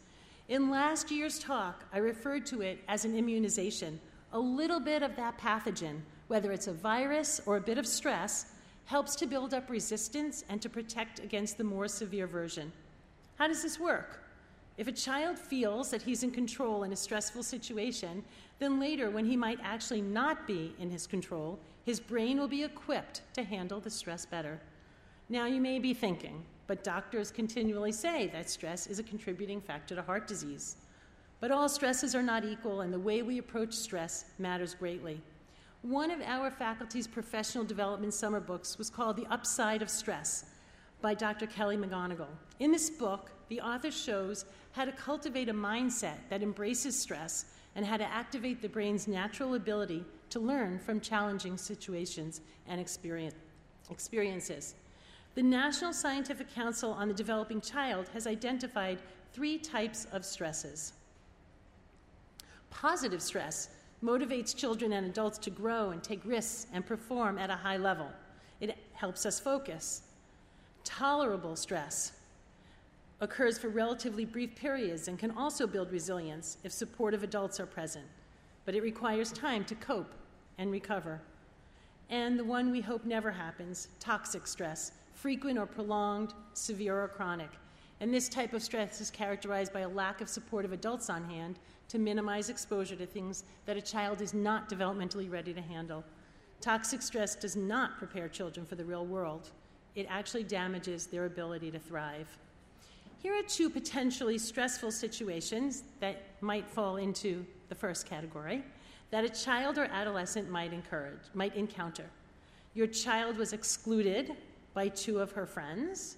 In 0.51 0.69
last 0.69 1.13
year's 1.13 1.39
talk, 1.39 1.85
I 1.93 1.99
referred 1.99 2.45
to 2.47 2.61
it 2.61 2.81
as 2.89 3.05
an 3.05 3.17
immunization. 3.17 4.01
A 4.33 4.39
little 4.39 4.81
bit 4.81 5.01
of 5.05 5.15
that 5.15 5.39
pathogen, 5.39 6.01
whether 6.27 6.51
it's 6.51 6.67
a 6.67 6.73
virus 6.73 7.41
or 7.47 7.57
a 7.57 7.61
bit 7.61 7.79
of 7.79 7.87
stress, 7.87 8.47
helps 8.87 9.15
to 9.15 9.29
build 9.29 9.55
up 9.55 9.71
resistance 9.71 10.45
and 10.49 10.61
to 10.61 10.69
protect 10.69 11.21
against 11.21 11.57
the 11.57 11.63
more 11.63 11.87
severe 11.87 12.27
version. 12.27 12.73
How 13.37 13.47
does 13.47 13.63
this 13.63 13.79
work? 13.79 14.25
If 14.77 14.89
a 14.89 14.93
child 14.93 15.39
feels 15.39 15.89
that 15.93 16.03
he's 16.03 16.25
in 16.25 16.33
control 16.33 16.83
in 16.83 16.93
a 16.93 16.97
stressful 16.97 17.45
situation, 17.45 18.25
then 18.59 18.81
later, 18.81 19.09
when 19.09 19.27
he 19.27 19.37
might 19.37 19.61
actually 19.63 20.01
not 20.01 20.49
be 20.49 20.75
in 20.81 20.91
his 20.91 21.07
control, 21.07 21.61
his 21.87 22.01
brain 22.01 22.41
will 22.41 22.49
be 22.49 22.65
equipped 22.65 23.23
to 23.35 23.45
handle 23.45 23.79
the 23.79 23.89
stress 23.89 24.27
better. 24.27 24.61
Now, 25.29 25.47
you 25.47 25.61
may 25.61 25.79
be 25.79 25.95
thinking, 25.95 26.43
but 26.71 26.85
doctors 26.85 27.33
continually 27.33 27.91
say 27.91 28.29
that 28.29 28.49
stress 28.49 28.87
is 28.87 29.01
a 29.01 29.03
contributing 29.03 29.61
factor 29.61 29.97
to 29.97 30.03
heart 30.03 30.29
disease. 30.29 30.77
But 31.41 31.51
all 31.51 31.69
stresses 31.69 32.15
are 32.15 32.23
not 32.23 32.45
equal, 32.45 32.83
and 32.83 32.93
the 32.95 32.99
way 33.01 33.23
we 33.23 33.39
approach 33.39 33.75
stress 33.75 34.27
matters 34.39 34.73
greatly. 34.75 35.21
One 35.83 36.13
of 36.13 36.21
our 36.21 36.49
faculty's 36.49 37.09
professional 37.09 37.65
development 37.65 38.15
summer 38.15 38.39
books 38.39 38.79
was 38.79 38.89
called 38.89 39.17
The 39.17 39.27
Upside 39.33 39.83
of 39.83 39.91
Stress 39.91 40.45
by 41.03 41.13
Dr. 41.13 41.49
Kelly 41.49 41.77
McGonigal. 41.77 42.29
In 42.61 42.71
this 42.71 42.89
book, 42.89 43.33
the 43.49 43.61
author 43.61 43.91
shows 43.91 44.45
how 44.71 44.85
to 44.85 44.93
cultivate 44.93 45.49
a 45.49 45.53
mindset 45.53 46.19
that 46.29 46.41
embraces 46.41 46.97
stress 46.97 47.47
and 47.75 47.85
how 47.85 47.97
to 47.97 48.07
activate 48.07 48.63
the 48.63 48.69
brain's 48.69 49.09
natural 49.09 49.55
ability 49.55 50.05
to 50.29 50.39
learn 50.39 50.79
from 50.79 51.01
challenging 51.01 51.57
situations 51.57 52.43
and 52.69 52.81
experience, 52.81 53.35
experiences. 53.91 54.77
The 55.41 55.47
National 55.47 55.95
Scientific 55.95 56.55
Council 56.55 56.93
on 56.93 57.09
the 57.09 57.15
Developing 57.15 57.63
Child 57.63 58.11
has 58.13 58.27
identified 58.27 58.99
three 59.33 59.57
types 59.57 60.07
of 60.13 60.23
stresses. 60.23 60.93
Positive 62.69 63.23
stress 63.23 63.71
motivates 64.05 64.55
children 64.55 64.93
and 64.93 65.07
adults 65.07 65.39
to 65.39 65.49
grow 65.49 65.93
and 65.93 66.05
take 66.05 66.21
risks 66.27 66.67
and 66.75 66.85
perform 66.85 67.39
at 67.39 67.49
a 67.49 67.57
high 67.57 67.79
level. 67.79 68.09
It 68.61 68.77
helps 68.93 69.25
us 69.25 69.41
focus. 69.41 70.03
Tolerable 70.85 71.57
stress 71.57 72.13
occurs 73.23 73.57
for 73.57 73.71
relatively 73.71 74.27
brief 74.27 74.55
periods 74.55 75.09
and 75.09 75.19
can 75.19 75.31
also 75.31 75.67
build 75.67 75.91
resilience 75.91 76.59
if 76.65 76.71
supportive 76.71 77.23
adults 77.23 77.59
are 77.59 77.65
present, 77.65 78.05
but 78.67 78.75
it 78.75 78.83
requires 78.83 79.33
time 79.33 79.65
to 79.65 79.75
cope 79.77 80.13
and 80.59 80.71
recover. 80.71 81.19
And 82.11 82.39
the 82.39 82.45
one 82.45 82.71
we 82.71 82.83
hope 82.83 83.07
never 83.07 83.31
happens 83.31 83.89
toxic 84.01 84.47
stress, 84.47 84.93
frequent 85.21 85.59
or 85.59 85.67
prolonged, 85.67 86.33
severe 86.55 87.03
or 87.03 87.09
chronic. 87.09 87.51
And 88.01 88.13
this 88.13 88.29
type 88.29 88.55
of 88.55 88.63
stress 88.63 89.01
is 89.01 89.11
characterized 89.11 89.73
by 89.73 89.81
a 89.81 89.89
lack 89.89 90.23
of 90.23 90.29
supportive 90.29 90.73
adults 90.73 91.11
on 91.11 91.29
hand 91.29 91.59
to 91.89 91.99
minimize 91.99 92.49
exposure 92.49 92.97
to 92.97 93.05
things 93.05 93.45
that 93.67 93.77
a 93.77 93.83
child 93.83 94.23
is 94.23 94.33
not 94.33 94.71
developmentally 94.71 95.31
ready 95.31 95.53
to 95.53 95.61
handle. 95.61 96.03
Toxic 96.63 97.03
stress 97.03 97.35
does 97.35 97.57
not 97.57 97.99
prepare 97.99 98.29
children 98.29 98.65
for 98.65 98.77
the 98.77 98.85
real 98.85 99.05
world, 99.05 99.51
it 99.97 100.07
actually 100.09 100.45
damages 100.45 101.07
their 101.07 101.27
ability 101.27 101.71
to 101.71 101.79
thrive. 101.79 102.29
Here 103.19 103.35
are 103.35 103.43
two 103.43 103.69
potentially 103.69 104.39
stressful 104.39 104.93
situations 104.93 105.83
that 105.99 106.23
might 106.41 106.67
fall 106.71 106.97
into 106.97 107.45
the 107.69 107.75
first 107.75 108.07
category 108.07 108.63
that 109.11 109.25
a 109.25 109.29
child 109.29 109.77
or 109.77 109.85
adolescent 109.85 110.49
might 110.49 110.73
encourage, 110.73 111.21
might 111.35 111.55
encounter. 111.57 112.07
Your 112.75 112.87
child 112.87 113.37
was 113.37 113.53
excluded 113.53 114.37
by 114.75 114.89
two 114.89 115.19
of 115.19 115.33
her 115.33 115.47
friends. 115.47 116.17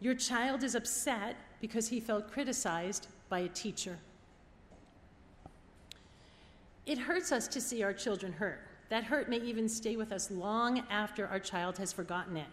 Your 0.00 0.14
child 0.14 0.62
is 0.62 0.74
upset 0.74 1.36
because 1.60 1.88
he 1.88 2.00
felt 2.00 2.30
criticized 2.30 3.08
by 3.28 3.40
a 3.40 3.48
teacher. 3.48 3.98
It 6.86 6.98
hurts 6.98 7.32
us 7.32 7.48
to 7.48 7.60
see 7.60 7.82
our 7.82 7.92
children 7.92 8.32
hurt. 8.32 8.60
That 8.88 9.04
hurt 9.04 9.28
may 9.28 9.38
even 9.38 9.68
stay 9.68 9.96
with 9.96 10.12
us 10.12 10.30
long 10.30 10.84
after 10.88 11.26
our 11.26 11.38
child 11.38 11.76
has 11.78 11.92
forgotten 11.92 12.36
it. 12.36 12.46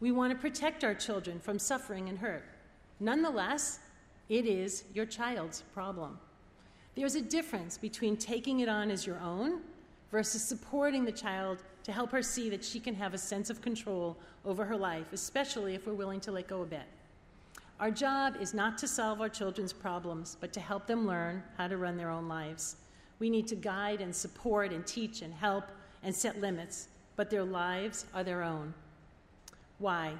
We 0.00 0.12
want 0.12 0.32
to 0.32 0.38
protect 0.38 0.84
our 0.84 0.94
children 0.94 1.40
from 1.40 1.58
suffering 1.58 2.08
and 2.08 2.18
hurt. 2.18 2.44
Nonetheless, 2.98 3.80
it 4.28 4.46
is 4.46 4.84
your 4.92 5.06
child's 5.06 5.62
problem. 5.72 6.18
There's 6.94 7.14
a 7.14 7.22
difference 7.22 7.78
between 7.78 8.16
taking 8.16 8.60
it 8.60 8.68
on 8.68 8.90
as 8.90 9.06
your 9.06 9.18
own 9.20 9.60
versus 10.10 10.42
supporting 10.42 11.04
the 11.04 11.12
child 11.12 11.62
to 11.84 11.92
help 11.92 12.10
her 12.12 12.22
see 12.22 12.50
that 12.50 12.64
she 12.64 12.80
can 12.80 12.94
have 12.94 13.14
a 13.14 13.18
sense 13.18 13.50
of 13.50 13.60
control 13.60 14.16
over 14.44 14.64
her 14.64 14.76
life, 14.76 15.12
especially 15.12 15.74
if 15.74 15.86
we're 15.86 15.94
willing 15.94 16.20
to 16.20 16.32
let 16.32 16.46
go 16.46 16.62
a 16.62 16.66
bit. 16.66 16.84
Our 17.78 17.90
job 17.90 18.36
is 18.40 18.52
not 18.52 18.76
to 18.78 18.88
solve 18.88 19.20
our 19.20 19.28
children's 19.28 19.72
problems, 19.72 20.36
but 20.40 20.52
to 20.52 20.60
help 20.60 20.86
them 20.86 21.06
learn 21.06 21.42
how 21.56 21.68
to 21.68 21.76
run 21.76 21.96
their 21.96 22.10
own 22.10 22.28
lives. 22.28 22.76
We 23.18 23.30
need 23.30 23.48
to 23.48 23.56
guide 23.56 24.00
and 24.00 24.14
support 24.14 24.72
and 24.72 24.86
teach 24.86 25.22
and 25.22 25.32
help 25.32 25.64
and 26.02 26.14
set 26.14 26.40
limits, 26.40 26.88
but 27.16 27.30
their 27.30 27.44
lives 27.44 28.06
are 28.14 28.24
their 28.24 28.42
own. 28.42 28.74
Why? 29.78 30.12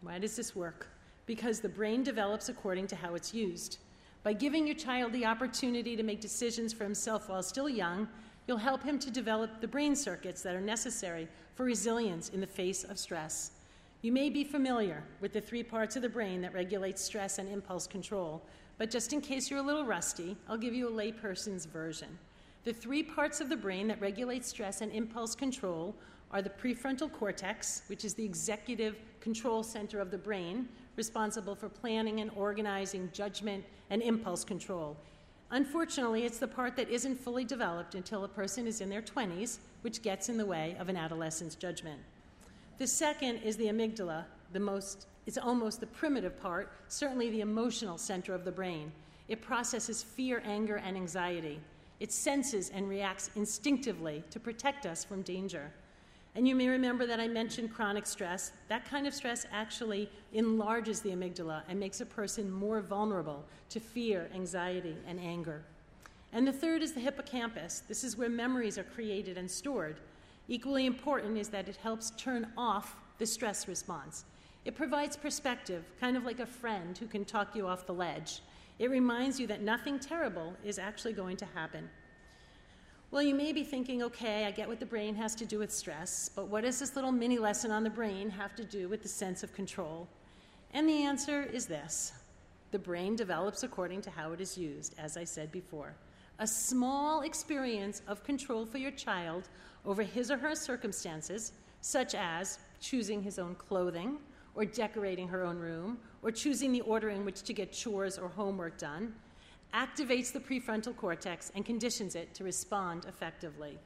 Why 0.00 0.18
does 0.18 0.36
this 0.36 0.54
work? 0.54 0.86
because 1.30 1.60
the 1.60 1.68
brain 1.68 2.02
develops 2.02 2.48
according 2.48 2.88
to 2.88 2.96
how 2.96 3.14
it's 3.14 3.32
used. 3.32 3.78
By 4.24 4.32
giving 4.32 4.66
your 4.66 4.74
child 4.74 5.12
the 5.12 5.26
opportunity 5.26 5.94
to 5.94 6.02
make 6.02 6.20
decisions 6.20 6.72
for 6.72 6.82
himself 6.82 7.28
while 7.28 7.40
still 7.40 7.68
young, 7.68 8.08
you'll 8.46 8.56
help 8.56 8.82
him 8.82 8.98
to 8.98 9.10
develop 9.10 9.60
the 9.60 9.68
brain 9.68 9.94
circuits 9.94 10.42
that 10.42 10.54
are 10.54 10.60
necessary 10.60 11.28
for 11.54 11.64
resilience 11.64 12.30
in 12.30 12.40
the 12.40 12.46
face 12.46 12.84
of 12.84 12.98
stress. 12.98 13.52
You 14.02 14.12
may 14.12 14.30
be 14.30 14.44
familiar 14.44 15.04
with 15.20 15.32
the 15.32 15.40
three 15.40 15.62
parts 15.62 15.94
of 15.94 16.02
the 16.02 16.08
brain 16.08 16.40
that 16.40 16.54
regulate 16.54 16.98
stress 16.98 17.38
and 17.38 17.48
impulse 17.48 17.86
control, 17.86 18.42
but 18.78 18.90
just 18.90 19.12
in 19.12 19.20
case 19.20 19.50
you're 19.50 19.58
a 19.58 19.62
little 19.62 19.84
rusty, 19.84 20.36
I'll 20.48 20.56
give 20.56 20.74
you 20.74 20.88
a 20.88 20.90
layperson's 20.90 21.66
version. 21.66 22.18
The 22.64 22.72
three 22.72 23.02
parts 23.02 23.40
of 23.40 23.48
the 23.48 23.56
brain 23.56 23.88
that 23.88 24.00
regulate 24.00 24.44
stress 24.44 24.80
and 24.80 24.90
impulse 24.92 25.34
control 25.34 25.94
are 26.30 26.42
the 26.42 26.50
prefrontal 26.50 27.12
cortex, 27.12 27.82
which 27.88 28.04
is 28.04 28.14
the 28.14 28.24
executive 28.24 28.96
control 29.20 29.62
center 29.62 30.00
of 30.00 30.10
the 30.10 30.18
brain, 30.18 30.68
responsible 30.96 31.54
for 31.54 31.68
planning 31.68 32.20
and 32.20 32.30
organizing, 32.36 33.10
judgment, 33.12 33.64
and 33.90 34.00
impulse 34.02 34.44
control. 34.44 34.96
Unfortunately, 35.52 36.24
it's 36.24 36.38
the 36.38 36.46
part 36.46 36.76
that 36.76 36.88
isn't 36.88 37.20
fully 37.20 37.44
developed 37.44 37.96
until 37.96 38.24
a 38.24 38.28
person 38.28 38.66
is 38.66 38.80
in 38.80 38.88
their 38.88 39.02
20s, 39.02 39.58
which 39.82 40.02
gets 40.02 40.28
in 40.28 40.36
the 40.36 40.46
way 40.46 40.76
of 40.78 40.88
an 40.88 40.96
adolescent's 40.96 41.56
judgment. 41.56 42.00
The 42.78 42.86
second 42.86 43.38
is 43.38 43.56
the 43.56 43.66
amygdala, 43.66 44.24
the 44.52 44.60
most, 44.60 45.06
it's 45.26 45.38
almost 45.38 45.80
the 45.80 45.86
primitive 45.88 46.40
part, 46.40 46.72
certainly 46.88 47.30
the 47.30 47.40
emotional 47.40 47.98
center 47.98 48.32
of 48.32 48.44
the 48.44 48.52
brain. 48.52 48.92
It 49.28 49.42
processes 49.42 50.02
fear, 50.02 50.40
anger, 50.44 50.76
and 50.76 50.96
anxiety. 50.96 51.60
It 51.98 52.12
senses 52.12 52.70
and 52.70 52.88
reacts 52.88 53.30
instinctively 53.34 54.22
to 54.30 54.40
protect 54.40 54.86
us 54.86 55.04
from 55.04 55.22
danger. 55.22 55.72
And 56.36 56.46
you 56.46 56.54
may 56.54 56.68
remember 56.68 57.06
that 57.06 57.18
I 57.18 57.26
mentioned 57.26 57.74
chronic 57.74 58.06
stress. 58.06 58.52
That 58.68 58.84
kind 58.84 59.06
of 59.06 59.14
stress 59.14 59.46
actually 59.52 60.08
enlarges 60.32 61.00
the 61.00 61.10
amygdala 61.10 61.62
and 61.68 61.80
makes 61.80 62.00
a 62.00 62.06
person 62.06 62.50
more 62.50 62.80
vulnerable 62.80 63.44
to 63.70 63.80
fear, 63.80 64.30
anxiety, 64.32 64.96
and 65.06 65.18
anger. 65.18 65.62
And 66.32 66.46
the 66.46 66.52
third 66.52 66.82
is 66.82 66.92
the 66.92 67.00
hippocampus. 67.00 67.82
This 67.88 68.04
is 68.04 68.16
where 68.16 68.28
memories 68.28 68.78
are 68.78 68.84
created 68.84 69.36
and 69.36 69.50
stored. 69.50 69.96
Equally 70.46 70.86
important 70.86 71.36
is 71.36 71.48
that 71.48 71.68
it 71.68 71.76
helps 71.76 72.10
turn 72.12 72.52
off 72.56 72.96
the 73.18 73.26
stress 73.26 73.66
response. 73.66 74.24
It 74.64 74.76
provides 74.76 75.16
perspective, 75.16 75.84
kind 76.00 76.16
of 76.16 76.24
like 76.24 76.38
a 76.38 76.46
friend 76.46 76.96
who 76.96 77.06
can 77.06 77.24
talk 77.24 77.56
you 77.56 77.66
off 77.66 77.86
the 77.86 77.94
ledge. 77.94 78.42
It 78.78 78.90
reminds 78.90 79.40
you 79.40 79.46
that 79.48 79.62
nothing 79.62 79.98
terrible 79.98 80.54
is 80.64 80.78
actually 80.78 81.12
going 81.12 81.36
to 81.38 81.46
happen. 81.46 81.90
Well, 83.12 83.22
you 83.22 83.34
may 83.34 83.52
be 83.52 83.64
thinking, 83.64 84.04
okay, 84.04 84.44
I 84.44 84.52
get 84.52 84.68
what 84.68 84.78
the 84.78 84.86
brain 84.86 85.16
has 85.16 85.34
to 85.36 85.44
do 85.44 85.58
with 85.58 85.72
stress, 85.72 86.30
but 86.32 86.46
what 86.46 86.62
does 86.62 86.78
this 86.78 86.94
little 86.94 87.10
mini 87.10 87.38
lesson 87.38 87.72
on 87.72 87.82
the 87.82 87.90
brain 87.90 88.30
have 88.30 88.54
to 88.54 88.62
do 88.62 88.88
with 88.88 89.02
the 89.02 89.08
sense 89.08 89.42
of 89.42 89.52
control? 89.52 90.06
And 90.72 90.88
the 90.88 91.02
answer 91.02 91.42
is 91.42 91.66
this 91.66 92.12
the 92.70 92.78
brain 92.78 93.16
develops 93.16 93.64
according 93.64 94.02
to 94.02 94.10
how 94.10 94.30
it 94.30 94.40
is 94.40 94.56
used, 94.56 94.94
as 94.96 95.16
I 95.16 95.24
said 95.24 95.50
before. 95.50 95.92
A 96.38 96.46
small 96.46 97.22
experience 97.22 98.00
of 98.06 98.22
control 98.22 98.64
for 98.64 98.78
your 98.78 98.92
child 98.92 99.48
over 99.84 100.04
his 100.04 100.30
or 100.30 100.38
her 100.38 100.54
circumstances, 100.54 101.50
such 101.80 102.14
as 102.14 102.60
choosing 102.80 103.24
his 103.24 103.40
own 103.40 103.56
clothing, 103.56 104.18
or 104.54 104.64
decorating 104.64 105.26
her 105.26 105.44
own 105.44 105.58
room, 105.58 105.98
or 106.22 106.30
choosing 106.30 106.70
the 106.70 106.82
order 106.82 107.10
in 107.10 107.24
which 107.24 107.42
to 107.42 107.52
get 107.52 107.72
chores 107.72 108.18
or 108.18 108.28
homework 108.28 108.78
done, 108.78 109.12
activates 109.74 110.32
the 110.32 110.40
prefrontal 110.40 110.96
cortex 110.96 111.50
and 111.54 111.64
conditions 111.64 112.14
it 112.14 112.34
to 112.34 112.44
respond 112.44 113.04
effectively. 113.06 113.78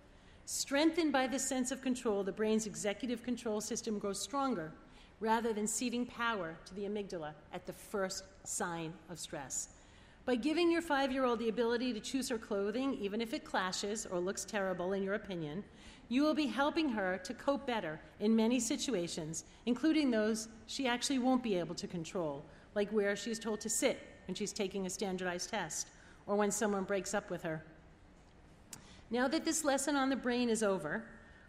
Strengthened 0.46 1.12
by 1.12 1.26
this 1.26 1.46
sense 1.46 1.70
of 1.70 1.82
control, 1.82 2.22
the 2.22 2.32
brain's 2.32 2.66
executive 2.66 3.22
control 3.22 3.60
system 3.60 3.98
grows 3.98 4.20
stronger 4.20 4.72
rather 5.20 5.52
than 5.52 5.66
ceding 5.66 6.04
power 6.04 6.56
to 6.66 6.74
the 6.74 6.82
amygdala 6.82 7.32
at 7.52 7.66
the 7.66 7.72
first 7.72 8.24
sign 8.44 8.92
of 9.08 9.18
stress. 9.18 9.68
By 10.26 10.36
giving 10.36 10.70
your 10.70 10.82
five 10.82 11.12
year 11.12 11.24
old 11.24 11.38
the 11.38 11.48
ability 11.48 11.92
to 11.92 12.00
choose 12.00 12.28
her 12.28 12.38
clothing, 12.38 12.94
even 12.94 13.20
if 13.20 13.34
it 13.34 13.44
clashes 13.44 14.06
or 14.06 14.18
looks 14.18 14.44
terrible 14.44 14.92
in 14.92 15.02
your 15.02 15.14
opinion, 15.14 15.64
you 16.08 16.22
will 16.22 16.34
be 16.34 16.46
helping 16.46 16.88
her 16.90 17.18
to 17.24 17.34
cope 17.34 17.66
better 17.66 18.00
in 18.20 18.36
many 18.36 18.60
situations, 18.60 19.44
including 19.66 20.10
those 20.10 20.48
she 20.66 20.86
actually 20.86 21.18
won't 21.18 21.42
be 21.42 21.58
able 21.58 21.74
to 21.74 21.86
control, 21.86 22.44
like 22.74 22.90
where 22.90 23.16
she's 23.16 23.38
told 23.38 23.60
to 23.60 23.70
sit 23.70 23.98
when 24.26 24.34
she's 24.34 24.52
taking 24.52 24.86
a 24.86 24.90
standardized 24.90 25.50
test 25.50 25.88
or 26.26 26.36
when 26.36 26.50
someone 26.50 26.84
breaks 26.84 27.14
up 27.14 27.30
with 27.30 27.42
her. 27.42 27.62
Now 29.10 29.28
that 29.28 29.44
this 29.44 29.64
lesson 29.64 29.96
on 29.96 30.10
the 30.10 30.16
brain 30.16 30.48
is 30.48 30.62
over, 30.62 31.04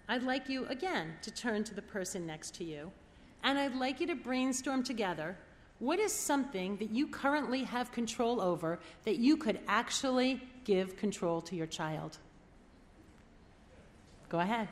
I'd 0.07 0.23
like 0.23 0.49
you 0.49 0.65
again 0.67 1.13
to 1.21 1.31
turn 1.31 1.63
to 1.65 1.73
the 1.73 1.81
person 1.81 2.27
next 2.27 2.55
to 2.55 2.63
you, 2.63 2.91
and 3.43 3.57
I'd 3.57 3.75
like 3.75 3.99
you 3.99 4.07
to 4.07 4.15
brainstorm 4.15 4.83
together 4.83 5.37
what 5.79 5.99
is 5.99 6.13
something 6.13 6.77
that 6.77 6.89
you 6.91 7.07
currently 7.07 7.63
have 7.63 7.91
control 7.91 8.39
over 8.39 8.79
that 9.03 9.17
you 9.17 9.35
could 9.35 9.59
actually 9.67 10.41
give 10.63 10.95
control 10.95 11.41
to 11.41 11.55
your 11.55 11.67
child? 11.67 12.17
Go 14.29 14.39
ahead. 14.39 14.69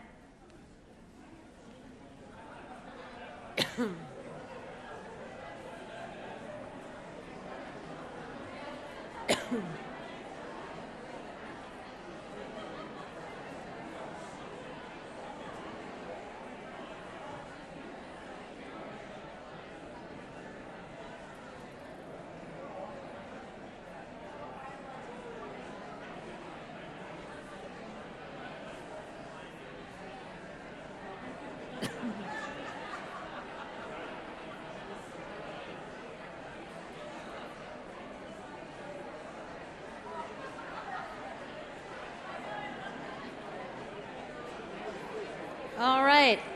Right. 9.53 9.92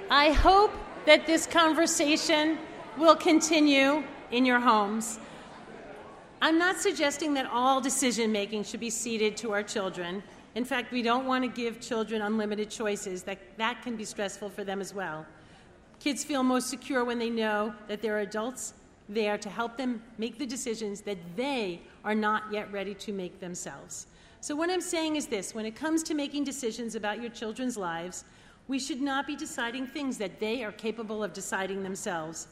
I 0.09 0.31
hope 0.31 0.71
that 1.05 1.27
this 1.27 1.45
conversation 1.45 2.57
will 2.97 3.15
continue 3.15 4.03
in 4.31 4.45
your 4.45 4.59
homes. 4.59 5.19
I'm 6.41 6.57
not 6.57 6.77
suggesting 6.77 7.33
that 7.33 7.45
all 7.51 7.81
decision 7.81 8.31
making 8.31 8.63
should 8.63 8.79
be 8.79 8.89
ceded 8.89 9.35
to 9.37 9.51
our 9.51 9.63
children. 9.63 10.23
In 10.55 10.63
fact, 10.63 10.93
we 10.93 11.01
don't 11.01 11.25
want 11.25 11.43
to 11.43 11.49
give 11.49 11.81
children 11.81 12.21
unlimited 12.21 12.69
choices. 12.69 13.23
That, 13.23 13.39
that 13.57 13.81
can 13.81 13.97
be 13.97 14.05
stressful 14.05 14.49
for 14.49 14.63
them 14.63 14.79
as 14.79 14.93
well. 14.93 15.25
Kids 15.99 16.23
feel 16.23 16.41
most 16.41 16.69
secure 16.69 17.03
when 17.03 17.19
they 17.19 17.29
know 17.29 17.73
that 17.89 18.01
there 18.01 18.15
are 18.15 18.21
adults 18.21 18.73
there 19.09 19.37
to 19.37 19.49
help 19.49 19.75
them 19.75 20.01
make 20.17 20.37
the 20.37 20.45
decisions 20.45 21.01
that 21.01 21.17
they 21.35 21.81
are 22.05 22.15
not 22.15 22.43
yet 22.51 22.71
ready 22.71 22.93
to 22.93 23.11
make 23.11 23.39
themselves. 23.41 24.07
So, 24.39 24.55
what 24.55 24.69
I'm 24.69 24.81
saying 24.81 25.15
is 25.15 25.27
this 25.27 25.53
when 25.55 25.65
it 25.65 25.75
comes 25.75 26.03
to 26.03 26.13
making 26.13 26.43
decisions 26.43 26.95
about 26.95 27.19
your 27.19 27.31
children's 27.31 27.77
lives, 27.77 28.23
we 28.67 28.79
should 28.79 29.01
not 29.01 29.25
be 29.25 29.35
deciding 29.35 29.87
things 29.87 30.17
that 30.17 30.39
they 30.39 30.63
are 30.63 30.71
capable 30.71 31.23
of 31.23 31.33
deciding 31.33 31.83
themselves. 31.83 32.47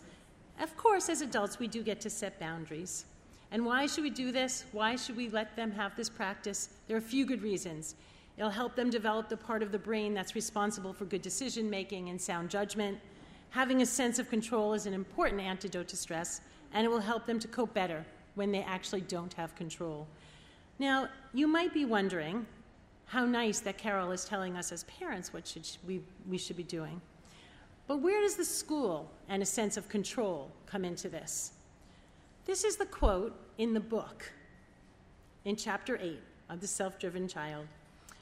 Of 0.60 0.76
course, 0.78 1.10
as 1.10 1.22
adults, 1.22 1.60
we 1.60 1.68
do 1.68 1.84
get 1.84 2.00
to 2.02 2.10
set 2.10 2.40
boundaries. 2.40 3.06
And 3.52 3.66
why 3.66 3.86
should 3.86 4.04
we 4.04 4.10
do 4.10 4.32
this? 4.32 4.66
Why 4.72 4.96
should 4.96 5.18
we 5.18 5.30
let 5.30 5.56
them 5.56 5.72
have 5.72 5.96
this 5.96 6.10
practice? 6.10 6.70
There 6.88 6.96
are 6.96 7.00
a 7.00 7.04
few 7.04 7.26
good 7.26 7.42
reasons. 7.42 7.96
It'll 8.38 8.50
help 8.50 8.76
them 8.76 8.90
develop 8.90 9.30
the 9.30 9.38
part 9.38 9.62
of 9.62 9.72
the 9.72 9.80
brain 9.80 10.14
that's 10.14 10.36
responsible 10.36 10.94
for 10.94 11.06
good 11.06 11.22
decision 11.22 11.70
making 11.70 12.10
and 12.10 12.20
sound 12.20 12.50
judgment. 12.50 12.98
Having 13.50 13.82
a 13.82 13.86
sense 13.86 14.20
of 14.20 14.30
control 14.30 14.74
is 14.74 14.86
an 14.86 14.94
important 14.94 15.42
antidote 15.42 15.88
to 15.90 15.98
stress, 15.98 16.42
and 16.74 16.86
it 16.86 16.90
will 16.90 17.00
help 17.00 17.26
them 17.26 17.40
to 17.40 17.48
cope 17.48 17.74
better 17.74 18.06
when 18.36 18.52
they 18.52 18.64
actually 18.64 19.02
don't 19.02 19.34
have 19.34 19.56
control. 19.56 20.08
Now, 20.80 21.08
you 21.34 21.48
might 21.48 21.74
be 21.74 21.86
wondering 21.86 22.46
how 23.06 23.26
nice 23.26 23.60
that 23.60 23.78
Carol 23.78 24.12
is 24.12 24.26
telling 24.26 24.56
us 24.58 24.72
as 24.72 24.84
parents 24.86 25.32
what 25.34 25.48
should 25.48 25.68
we, 25.88 26.02
we 26.28 26.38
should 26.38 26.58
be 26.58 26.64
doing. 26.64 27.00
But 27.88 27.98
where 27.98 28.22
does 28.22 28.36
the 28.36 28.46
school 28.46 29.12
and 29.30 29.44
a 29.44 29.46
sense 29.46 29.78
of 29.78 29.88
control 29.90 30.52
come 30.66 30.84
into 30.84 31.08
this? 31.08 31.54
This 32.46 32.64
is 32.64 32.78
the 32.78 32.86
quote 32.86 33.36
in 33.58 33.74
the 33.74 33.80
book 33.80 34.32
in 35.46 35.56
chapter 35.56 35.98
8 36.02 36.20
of 36.50 36.62
The 36.62 36.68
Self 36.68 37.00
Driven 37.00 37.28
Child. 37.28 37.68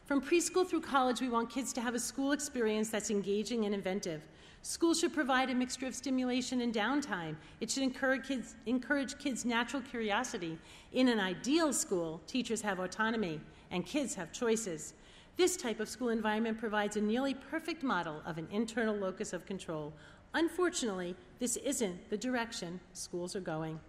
From 0.06 0.22
preschool 0.22 0.67
through 0.67 0.82
college, 0.82 1.22
we 1.22 1.30
want 1.30 1.50
kids 1.50 1.72
to 1.74 1.82
have 1.82 1.96
a 1.96 2.00
school 2.00 2.34
experience 2.34 2.89
that's 2.89 3.10
engaging 3.10 3.65
and 3.65 3.74
inventive. 3.74 4.22
School 4.62 4.93
should 4.93 5.13
provide 5.13 5.50
a 5.50 5.56
mixture 5.56 5.88
of 5.88 5.96
stimulation 5.96 6.62
and 6.62 6.74
downtime. 6.74 7.36
It 7.60 7.69
should 7.69 7.84
encourage 7.84 8.28
kids, 8.28 8.56
encourage 8.65 9.17
kids' 9.17 9.43
natural 9.46 9.82
curiosity. 9.82 10.58
In 10.93 11.08
an 11.08 11.19
ideal 11.19 11.74
school, 11.74 12.22
teachers 12.28 12.62
have 12.62 12.80
autonomy 12.80 13.41
and 13.74 13.86
kids 13.86 14.14
have 14.16 14.32
choices. 14.32 14.94
This 15.36 15.58
type 15.58 15.80
of 15.80 15.90
school 15.90 16.10
environment 16.10 16.60
provides 16.60 16.96
a 16.96 17.02
nearly 17.02 17.34
perfect 17.34 17.82
model 17.82 18.22
of 18.26 18.38
an 18.38 18.48
internal 18.52 18.96
locus 18.96 19.34
of 19.34 19.48
control. 19.48 19.92
Unfortunately, 20.36 21.16
this 21.40 21.58
isn't 21.58 22.10
the 22.12 22.18
direction 22.18 22.80
schools 22.94 23.36
are 23.36 23.42
going. 23.42 23.80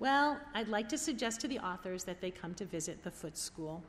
Well, 0.00 0.38
I'd 0.54 0.66
like 0.66 0.88
to 0.88 0.98
suggest 0.98 1.40
to 1.42 1.48
the 1.48 1.60
authors 1.60 2.02
that 2.04 2.20
they 2.20 2.32
come 2.32 2.52
to 2.54 2.64
visit 2.64 3.04
the 3.04 3.12
Foote 3.12 3.38
School. 3.38 3.80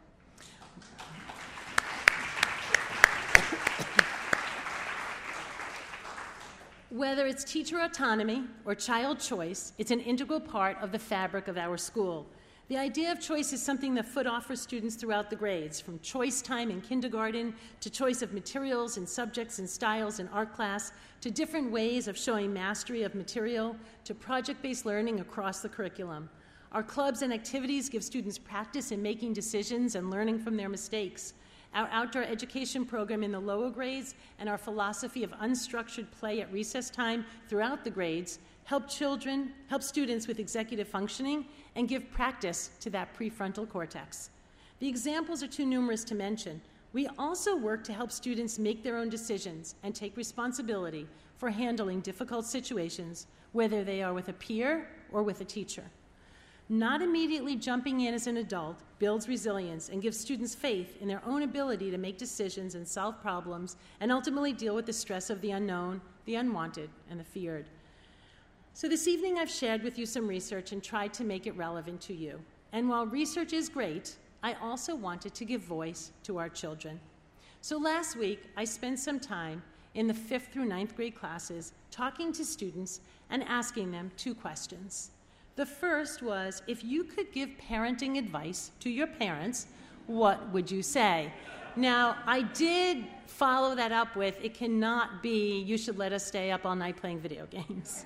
Whether 6.92 7.26
it's 7.26 7.44
teacher 7.44 7.80
autonomy 7.80 8.44
or 8.66 8.76
child 8.76 9.20
choice, 9.20 9.74
it's 9.80 9.90
an 9.90 10.00
integral 10.00 10.40
part 10.40 10.78
of 10.80 10.92
the 10.92 11.00
fabric 11.00 11.48
of 11.48 11.58
our 11.58 11.76
school. 11.76 12.28
The 12.70 12.78
idea 12.78 13.12
of 13.12 13.20
choice 13.20 13.52
is 13.52 13.62
something 13.62 13.94
that 13.96 14.06
Foote 14.06 14.26
offers 14.26 14.62
students 14.62 14.96
throughout 14.96 15.30
the 15.30 15.36
grades, 15.36 15.82
from 15.82 16.00
choice 16.00 16.42
time 16.42 16.72
in 16.72 16.80
kindergarten 16.80 17.54
to 17.82 17.90
choice 17.90 18.22
of 18.22 18.32
materials 18.32 18.96
and 18.96 19.08
subjects 19.08 19.60
and 19.60 19.70
styles 19.70 20.20
in 20.20 20.30
art 20.30 20.54
class, 20.54 20.94
to 21.20 21.30
different 21.30 21.72
ways 21.72 22.08
of 22.08 22.18
showing 22.18 22.54
mastery 22.54 23.04
of 23.04 23.16
material, 23.16 23.76
to 24.06 24.16
project 24.16 24.62
based 24.62 24.86
learning 24.86 25.20
across 25.20 25.60
the 25.60 25.68
curriculum. 25.68 26.30
Our 26.72 26.84
clubs 26.84 27.22
and 27.22 27.34
activities 27.34 27.90
give 27.90 28.04
students 28.04 28.38
practice 28.38 28.94
in 28.94 29.02
making 29.02 29.34
decisions 29.34 29.96
and 29.96 30.10
learning 30.10 30.40
from 30.40 30.56
their 30.56 30.70
mistakes. 30.70 31.34
Our 31.74 31.90
outdoor 31.92 32.24
education 32.24 32.86
program 32.86 33.24
in 33.24 33.34
the 33.34 33.40
lower 33.42 33.72
grades 33.72 34.16
and 34.40 34.48
our 34.48 34.58
philosophy 34.58 35.26
of 35.26 35.32
unstructured 35.32 36.10
play 36.12 36.40
at 36.40 36.52
recess 36.54 36.90
time 36.90 37.26
throughout 37.50 37.84
the 37.84 37.90
grades 37.90 38.40
help 38.66 38.88
children, 38.88 39.52
help 39.68 39.84
students 39.84 40.28
with 40.28 40.40
executive 40.40 40.88
functioning, 40.88 41.46
and 41.76 41.88
give 41.88 42.12
practice 42.12 42.72
to 42.80 42.90
that 42.92 43.18
prefrontal 43.18 43.68
cortex. 43.68 44.30
The 44.80 44.88
examples 44.88 45.42
are 45.42 45.48
too 45.48 45.66
numerous 45.66 46.04
to 46.06 46.16
mention. 46.16 46.62
We 46.92 47.08
also 47.18 47.56
work 47.56 47.84
to 47.86 47.94
help 47.94 48.12
students 48.12 48.60
make 48.60 48.84
their 48.84 48.98
own 48.98 49.10
decisions 49.10 49.76
and 49.84 49.96
take 49.96 50.16
responsibility 50.18 51.08
for 51.38 51.50
handling 51.50 52.02
difficult 52.02 52.46
situations, 52.46 53.28
whether 53.52 53.84
they 53.84 54.04
are 54.04 54.14
with 54.14 54.30
a 54.30 54.34
peer 54.34 54.90
or 55.12 55.24
with 55.24 55.42
a 55.42 55.46
teacher. 55.46 55.84
Not 56.70 57.02
immediately 57.02 57.56
jumping 57.56 58.02
in 58.02 58.14
as 58.14 58.28
an 58.28 58.38
adult 58.38 58.80
builds 58.98 59.28
resilience 59.28 59.90
and 59.90 60.02
gives 60.02 60.18
students 60.18 60.56
faith 60.56 60.98
in 61.02 61.08
their 61.08 61.22
own 61.26 61.44
ability 61.44 61.92
to 61.92 61.98
make 61.98 62.18
decisions 62.18 62.76
and 62.76 62.88
solve 62.88 63.22
problems 63.22 63.76
and 64.00 64.12
ultimately 64.12 64.54
deal 64.54 64.74
with 64.74 64.86
the 64.86 64.94
stress 64.94 65.30
of 65.30 65.42
the 65.42 65.52
unknown, 65.52 66.02
the 66.26 66.36
unwanted, 66.36 66.90
and 67.10 67.20
the 67.20 67.24
feared. 67.24 67.68
So, 68.76 68.88
this 68.90 69.08
evening 69.08 69.38
I've 69.38 69.52
shared 69.52 69.84
with 69.84 70.00
you 70.00 70.08
some 70.08 70.28
research 70.28 70.72
and 70.72 70.82
tried 70.82 71.14
to 71.14 71.24
make 71.24 71.46
it 71.46 71.56
relevant 71.56 72.02
to 72.02 72.14
you. 72.14 72.40
And 72.72 72.90
while 72.90 73.06
research 73.06 73.54
is 73.54 73.70
great, 73.70 74.16
I 74.42 74.56
also 74.56 74.96
wanted 74.96 75.36
to 75.36 75.46
give 75.46 75.62
voice 75.62 76.12
to 76.24 76.40
our 76.40 76.50
children. 76.50 77.00
So, 77.62 77.78
last 77.78 78.16
week 78.16 78.46
I 78.58 78.66
spent 78.66 78.98
some 78.98 79.20
time 79.20 79.62
in 79.94 80.08
the 80.08 80.14
fifth 80.14 80.48
through 80.52 80.66
ninth 80.66 80.96
grade 80.96 81.14
classes 81.14 81.74
talking 81.92 82.34
to 82.34 82.44
students 82.44 83.02
and 83.30 83.44
asking 83.44 83.92
them 83.92 84.10
two 84.18 84.34
questions. 84.34 85.12
The 85.56 85.68
first 85.68 86.24
was 86.24 86.64
if 86.66 86.84
you 86.84 87.04
could 87.04 87.32
give 87.32 87.52
parenting 87.70 88.18
advice 88.18 88.72
to 88.80 88.90
your 88.90 89.06
parents, 89.06 89.68
what 90.08 90.50
would 90.52 90.72
you 90.72 90.82
say? 90.82 91.32
Now, 91.76 92.18
I 92.26 92.42
did 92.42 93.06
follow 93.28 93.76
that 93.76 93.92
up 93.92 94.16
with 94.16 94.44
it 94.44 94.56
cannot 94.56 95.22
be 95.22 95.60
you 95.62 95.78
should 95.78 96.00
let 96.00 96.12
us 96.12 96.26
stay 96.26 96.50
up 96.50 96.66
all 96.66 96.76
night 96.76 96.98
playing 96.98 97.20
video 97.20 97.46
games. 97.52 98.06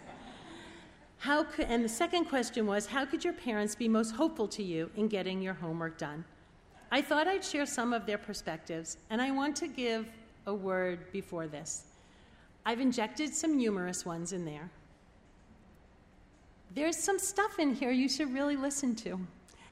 How 1.19 1.43
could, 1.43 1.65
and 1.65 1.83
the 1.83 1.89
second 1.89 2.25
question 2.25 2.67
was, 2.67 2.85
how 2.85 3.05
could 3.05 3.23
your 3.23 3.33
parents 3.33 3.75
be 3.75 3.87
most 3.87 4.11
hopeful 4.11 4.47
to 4.49 4.63
you 4.63 4.91
in 4.95 5.07
getting 5.07 5.41
your 5.41 5.55
homework 5.55 5.97
done? 5.97 6.23
I 6.91 7.01
thought 7.01 7.27
I'd 7.27 7.43
share 7.43 7.65
some 7.65 7.91
of 7.91 8.05
their 8.05 8.17
perspectives, 8.17 8.97
and 9.09 9.21
I 9.21 9.31
want 9.31 9.55
to 9.57 9.67
give 9.67 10.07
a 10.45 10.53
word 10.53 11.11
before 11.11 11.47
this. 11.47 11.83
I've 12.65 12.79
injected 12.79 13.33
some 13.33 13.57
humorous 13.57 14.05
ones 14.05 14.31
in 14.31 14.45
there. 14.45 14.69
There's 16.75 16.97
some 16.97 17.17
stuff 17.17 17.59
in 17.59 17.73
here 17.73 17.91
you 17.91 18.07
should 18.07 18.33
really 18.33 18.55
listen 18.55 18.95
to. 18.97 19.19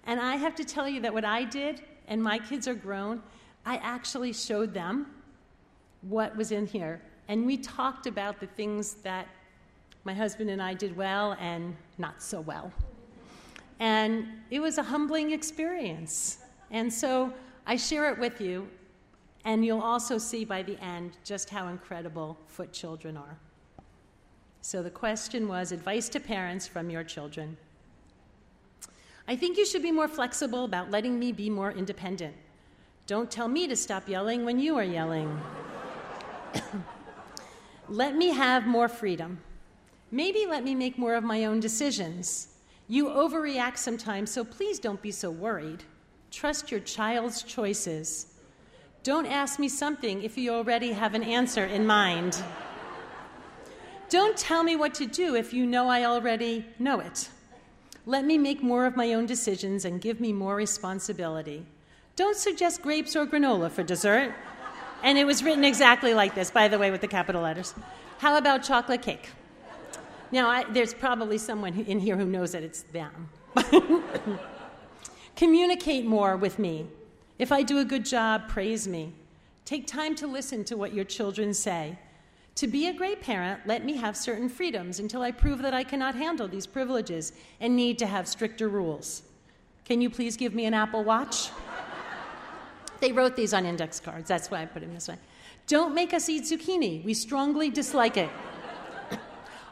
And 0.06 0.20
I 0.20 0.36
have 0.36 0.56
to 0.56 0.64
tell 0.64 0.88
you 0.88 1.02
that 1.02 1.14
what 1.14 1.26
I 1.26 1.44
did, 1.44 1.82
and 2.08 2.22
my 2.22 2.40
kids 2.40 2.68
are 2.68 2.76
grown, 2.76 3.22
I 3.66 3.78
actually 3.78 4.34
showed 4.34 4.74
them 4.74 5.08
what 6.02 6.36
was 6.36 6.52
in 6.52 6.68
here. 6.68 7.02
And 7.28 7.46
we 7.46 7.58
talked 7.58 8.08
about 8.08 8.40
the 8.40 8.48
things 8.48 8.96
that 8.96 9.28
my 10.06 10.14
husband 10.14 10.50
and 10.50 10.62
I 10.62 10.74
did 10.74 10.96
well 10.96 11.36
and 11.40 11.76
not 11.98 12.22
so 12.22 12.40
well. 12.40 12.72
And 13.80 14.28
it 14.52 14.60
was 14.60 14.78
a 14.78 14.84
humbling 14.84 15.32
experience. 15.32 16.38
And 16.72 16.94
so 16.94 17.34
I 17.68 17.76
share 17.76 18.10
it 18.12 18.20
with 18.20 18.40
you, 18.40 18.70
and 19.44 19.66
you'll 19.66 19.82
also 19.82 20.18
see 20.18 20.46
by 20.46 20.62
the 20.62 20.82
end 20.82 21.18
just 21.24 21.50
how 21.50 21.68
incredible 21.68 22.38
Foote 22.48 22.72
children 22.72 23.18
are. 23.18 23.38
So 24.62 24.82
the 24.82 24.90
question 24.90 25.48
was 25.48 25.72
advice 25.72 26.08
to 26.10 26.20
parents 26.20 26.68
from 26.68 26.90
your 26.90 27.04
children. 27.04 27.58
I 29.28 29.36
think 29.36 29.58
you 29.58 29.66
should 29.66 29.82
be 29.82 29.92
more 29.92 30.08
flexible 30.08 30.66
about 30.66 30.92
letting 30.92 31.18
me 31.18 31.32
be 31.32 31.50
more 31.50 31.72
independent. 31.72 32.36
Don't 33.08 33.30
tell 33.30 33.48
me 33.48 33.68
to 33.68 33.76
stop 33.76 34.08
yelling 34.08 34.46
when 34.46 34.60
you 34.60 34.78
are 34.78 34.84
yelling. 34.84 35.40
let 37.90 38.16
me 38.16 38.30
have 38.30 38.68
more 38.68 38.88
freedom. 38.88 39.40
Maybe 40.16 40.46
let 40.46 40.64
me 40.64 40.76
make 40.76 40.98
more 40.98 41.16
of 41.16 41.26
my 41.26 41.44
own 41.44 41.60
decisions. 41.60 42.48
You 42.88 43.08
overreact 43.08 43.78
sometimes, 43.78 44.32
so 44.32 44.46
please 44.46 44.80
don't 44.80 45.02
be 45.02 45.12
so 45.12 45.30
worried. 45.30 45.84
Trust 46.32 46.72
your 46.72 46.80
child's 46.80 47.44
choices. 47.44 48.28
Don't 49.04 49.26
ask 49.26 49.60
me 49.60 49.68
something 49.68 50.24
if 50.24 50.38
you 50.38 50.54
already 50.54 50.94
have 50.94 51.16
an 51.16 51.24
answer 51.24 51.66
in 51.66 51.86
mind. 51.86 52.42
Don't 54.10 54.38
tell 54.38 54.64
me 54.64 54.78
what 54.78 54.94
to 54.94 55.06
do 55.06 55.36
if 55.36 55.54
you 55.54 55.66
know 55.66 55.90
I 55.90 56.06
already 56.06 56.66
know 56.80 57.02
it. 57.02 57.28
Let 58.06 58.24
me 58.24 58.38
make 58.38 58.64
more 58.64 58.86
of 58.86 58.96
my 58.96 59.16
own 59.16 59.26
decisions 59.26 59.84
and 59.84 60.00
give 60.00 60.22
me 60.22 60.32
more 60.32 60.56
responsibility. 60.56 61.66
Don't 62.16 62.38
suggest 62.38 62.82
grapes 62.82 63.18
or 63.18 63.28
granola 63.28 63.70
for 63.70 63.84
dessert. 63.84 64.34
And 65.04 65.18
it 65.18 65.26
was 65.26 65.44
written 65.44 65.66
exactly 65.66 66.14
like 66.14 66.36
this, 66.36 66.52
by 66.52 66.70
the 66.70 66.80
way, 66.80 66.90
with 66.90 67.02
the 67.02 67.10
capital 67.10 67.42
letters. 67.42 67.74
How 68.20 68.38
about 68.38 68.64
chocolate 68.64 69.02
cake? 69.02 69.28
Now, 70.36 70.50
I, 70.50 70.66
there's 70.66 70.94
probably 70.94 71.38
someone 71.38 71.80
in 71.88 71.98
here 71.98 72.18
who 72.18 72.26
knows 72.26 72.52
that 72.52 72.62
it's 72.62 72.82
them. 72.82 73.30
Communicate 75.38 76.06
more 76.06 76.36
with 76.36 76.60
me. 76.60 76.88
If 77.40 77.54
I 77.54 77.64
do 77.64 77.80
a 77.80 77.86
good 77.86 78.04
job, 78.04 78.50
praise 78.50 78.86
me. 78.86 79.14
Take 79.64 79.88
time 79.88 80.14
to 80.16 80.28
listen 80.28 80.66
to 80.66 80.76
what 80.76 80.94
your 80.94 81.06
children 81.06 81.54
say. 81.54 81.98
To 82.56 82.68
be 82.68 82.88
a 82.88 82.94
great 82.94 83.22
parent, 83.22 83.62
let 83.66 83.86
me 83.86 83.96
have 83.96 84.18
certain 84.18 84.50
freedoms 84.50 85.00
until 85.00 85.22
I 85.22 85.32
prove 85.32 85.62
that 85.62 85.74
I 85.74 85.86
cannot 85.86 86.16
handle 86.16 86.50
these 86.50 86.68
privileges 86.68 87.32
and 87.62 87.74
need 87.74 87.98
to 88.00 88.06
have 88.06 88.28
stricter 88.28 88.68
rules. 88.68 89.24
Can 89.86 90.02
you 90.02 90.10
please 90.10 90.36
give 90.36 90.54
me 90.54 90.66
an 90.66 90.74
Apple 90.74 91.06
Watch? 91.06 91.50
they 93.00 93.14
wrote 93.14 93.38
these 93.38 93.54
on 93.54 93.66
index 93.66 94.02
cards. 94.02 94.28
That's 94.28 94.52
why 94.52 94.64
I 94.64 94.66
put 94.66 94.82
them 94.82 94.94
this 94.94 95.08
way. 95.08 95.16
Don't 95.68 95.96
make 95.96 96.14
us 96.14 96.28
eat 96.28 96.44
zucchini. 96.44 97.06
We 97.06 97.14
strongly 97.14 97.70
dislike 97.70 98.18
it. 98.18 98.30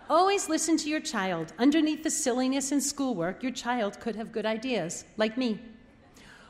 Always 0.10 0.50
listen 0.50 0.76
to 0.78 0.90
your 0.90 1.00
child. 1.00 1.54
Underneath 1.58 2.04
the 2.04 2.10
silliness 2.10 2.72
in 2.72 2.82
schoolwork, 2.82 3.42
your 3.42 3.54
child 3.54 4.00
could 4.00 4.16
have 4.16 4.32
good 4.32 4.46
ideas, 4.46 5.06
like 5.16 5.38
me. 5.38 5.60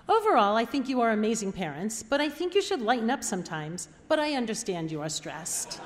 Overall, 0.10 0.58
I 0.58 0.66
think 0.66 0.90
you 0.90 1.02
are 1.02 1.12
amazing 1.12 1.54
parents, 1.54 2.04
but 2.04 2.20
I 2.20 2.30
think 2.30 2.56
you 2.56 2.62
should 2.62 2.82
lighten 2.82 3.10
up 3.10 3.24
sometimes. 3.24 3.88
But 4.08 4.20
I 4.20 4.34
understand 4.34 4.92
you 4.92 5.02
are 5.02 5.10
stressed. 5.10 5.80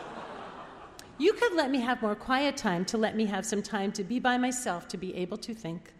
You 1.17 1.33
could 1.33 1.53
let 1.53 1.69
me 1.69 1.79
have 1.81 2.01
more 2.01 2.15
quiet 2.15 2.55
time 2.55 2.85
to 2.85 2.97
let 2.97 3.15
me 3.15 3.25
have 3.25 3.45
some 3.45 3.61
time 3.61 3.91
to 3.93 4.03
be 4.03 4.19
by 4.19 4.37
myself 4.37 4.87
to 4.89 4.97
be 4.97 5.15
able 5.15 5.37
to 5.37 5.53
think. 5.53 5.93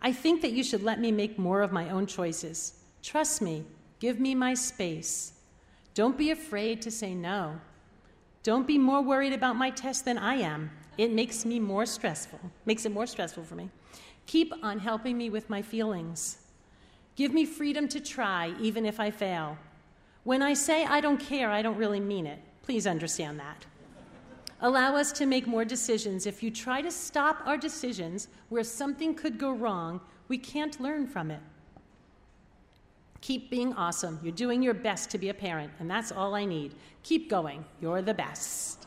I 0.00 0.12
think 0.12 0.40
that 0.42 0.52
you 0.52 0.64
should 0.64 0.82
let 0.82 0.98
me 0.98 1.12
make 1.12 1.38
more 1.38 1.62
of 1.62 1.72
my 1.72 1.90
own 1.90 2.06
choices. 2.06 2.74
Trust 3.02 3.42
me, 3.42 3.64
give 4.00 4.18
me 4.18 4.34
my 4.34 4.54
space. 4.54 5.34
Don't 5.94 6.16
be 6.16 6.30
afraid 6.30 6.80
to 6.82 6.90
say 6.90 7.14
no. 7.14 7.60
Don't 8.42 8.66
be 8.66 8.78
more 8.78 9.02
worried 9.02 9.32
about 9.32 9.56
my 9.56 9.70
test 9.70 10.04
than 10.04 10.18
I 10.18 10.36
am. 10.36 10.70
It 10.98 11.12
makes 11.12 11.44
me 11.44 11.58
more 11.58 11.86
stressful, 11.86 12.38
makes 12.66 12.84
it 12.84 12.92
more 12.92 13.06
stressful 13.06 13.44
for 13.44 13.54
me. 13.54 13.70
Keep 14.26 14.52
on 14.62 14.78
helping 14.78 15.16
me 15.16 15.30
with 15.30 15.48
my 15.48 15.62
feelings. 15.62 16.38
Give 17.16 17.32
me 17.32 17.44
freedom 17.44 17.88
to 17.88 18.00
try, 18.00 18.54
even 18.60 18.86
if 18.86 19.00
I 19.00 19.10
fail. 19.10 19.58
When 20.24 20.42
I 20.42 20.54
say 20.54 20.84
I 20.84 21.00
don't 21.00 21.18
care, 21.18 21.50
I 21.50 21.62
don't 21.62 21.76
really 21.76 22.00
mean 22.00 22.26
it. 22.26 22.38
Please 22.62 22.86
understand 22.86 23.40
that. 23.40 23.66
Allow 24.60 24.94
us 24.94 25.10
to 25.12 25.26
make 25.26 25.46
more 25.46 25.64
decisions. 25.64 26.26
If 26.26 26.42
you 26.42 26.50
try 26.50 26.80
to 26.82 26.90
stop 26.90 27.42
our 27.44 27.56
decisions 27.56 28.28
where 28.48 28.62
something 28.62 29.14
could 29.14 29.36
go 29.36 29.50
wrong, 29.50 30.00
we 30.28 30.38
can't 30.38 30.80
learn 30.80 31.08
from 31.08 31.32
it. 31.32 31.40
Keep 33.20 33.50
being 33.50 33.72
awesome. 33.74 34.20
You're 34.22 34.32
doing 34.32 34.62
your 34.62 34.74
best 34.74 35.10
to 35.10 35.18
be 35.18 35.30
a 35.30 35.34
parent, 35.34 35.72
and 35.80 35.90
that's 35.90 36.12
all 36.12 36.34
I 36.34 36.44
need. 36.44 36.74
Keep 37.02 37.28
going. 37.28 37.64
You're 37.80 38.02
the 38.02 38.14
best. 38.14 38.86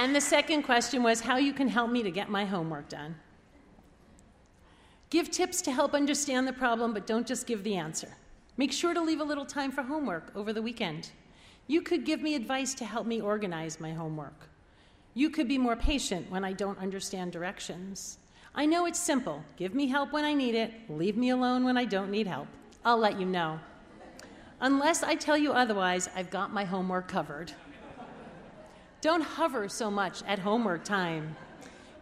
And 0.00 0.16
the 0.16 0.20
second 0.20 0.62
question 0.62 1.02
was 1.02 1.20
how 1.20 1.36
you 1.36 1.52
can 1.52 1.68
help 1.68 1.90
me 1.90 2.02
to 2.02 2.10
get 2.10 2.30
my 2.30 2.46
homework 2.46 2.88
done. 2.88 3.14
Give 5.10 5.30
tips 5.30 5.60
to 5.60 5.72
help 5.72 5.92
understand 5.92 6.48
the 6.48 6.54
problem, 6.54 6.94
but 6.94 7.06
don't 7.06 7.26
just 7.26 7.46
give 7.46 7.62
the 7.64 7.76
answer. 7.76 8.08
Make 8.56 8.72
sure 8.72 8.94
to 8.94 9.02
leave 9.02 9.20
a 9.20 9.24
little 9.24 9.44
time 9.44 9.70
for 9.70 9.82
homework 9.82 10.32
over 10.34 10.54
the 10.54 10.62
weekend. 10.62 11.10
You 11.66 11.82
could 11.82 12.06
give 12.06 12.22
me 12.22 12.34
advice 12.34 12.72
to 12.76 12.86
help 12.86 13.06
me 13.06 13.20
organize 13.20 13.78
my 13.78 13.92
homework. 13.92 14.48
You 15.12 15.28
could 15.28 15.46
be 15.46 15.58
more 15.58 15.76
patient 15.76 16.30
when 16.30 16.46
I 16.46 16.54
don't 16.54 16.78
understand 16.78 17.32
directions. 17.32 18.16
I 18.54 18.64
know 18.64 18.86
it's 18.86 18.98
simple. 18.98 19.44
Give 19.58 19.74
me 19.74 19.86
help 19.86 20.12
when 20.12 20.24
I 20.24 20.32
need 20.32 20.54
it, 20.54 20.72
leave 20.88 21.18
me 21.18 21.28
alone 21.28 21.62
when 21.62 21.76
I 21.76 21.84
don't 21.84 22.10
need 22.10 22.26
help. 22.26 22.48
I'll 22.86 22.96
let 22.96 23.20
you 23.20 23.26
know. 23.26 23.60
Unless 24.62 25.02
I 25.02 25.14
tell 25.14 25.36
you 25.36 25.52
otherwise, 25.52 26.08
I've 26.16 26.30
got 26.30 26.54
my 26.54 26.64
homework 26.64 27.06
covered. 27.06 27.52
Don't 29.00 29.22
hover 29.22 29.68
so 29.68 29.90
much 29.90 30.22
at 30.26 30.38
homework 30.38 30.84
time. 30.84 31.34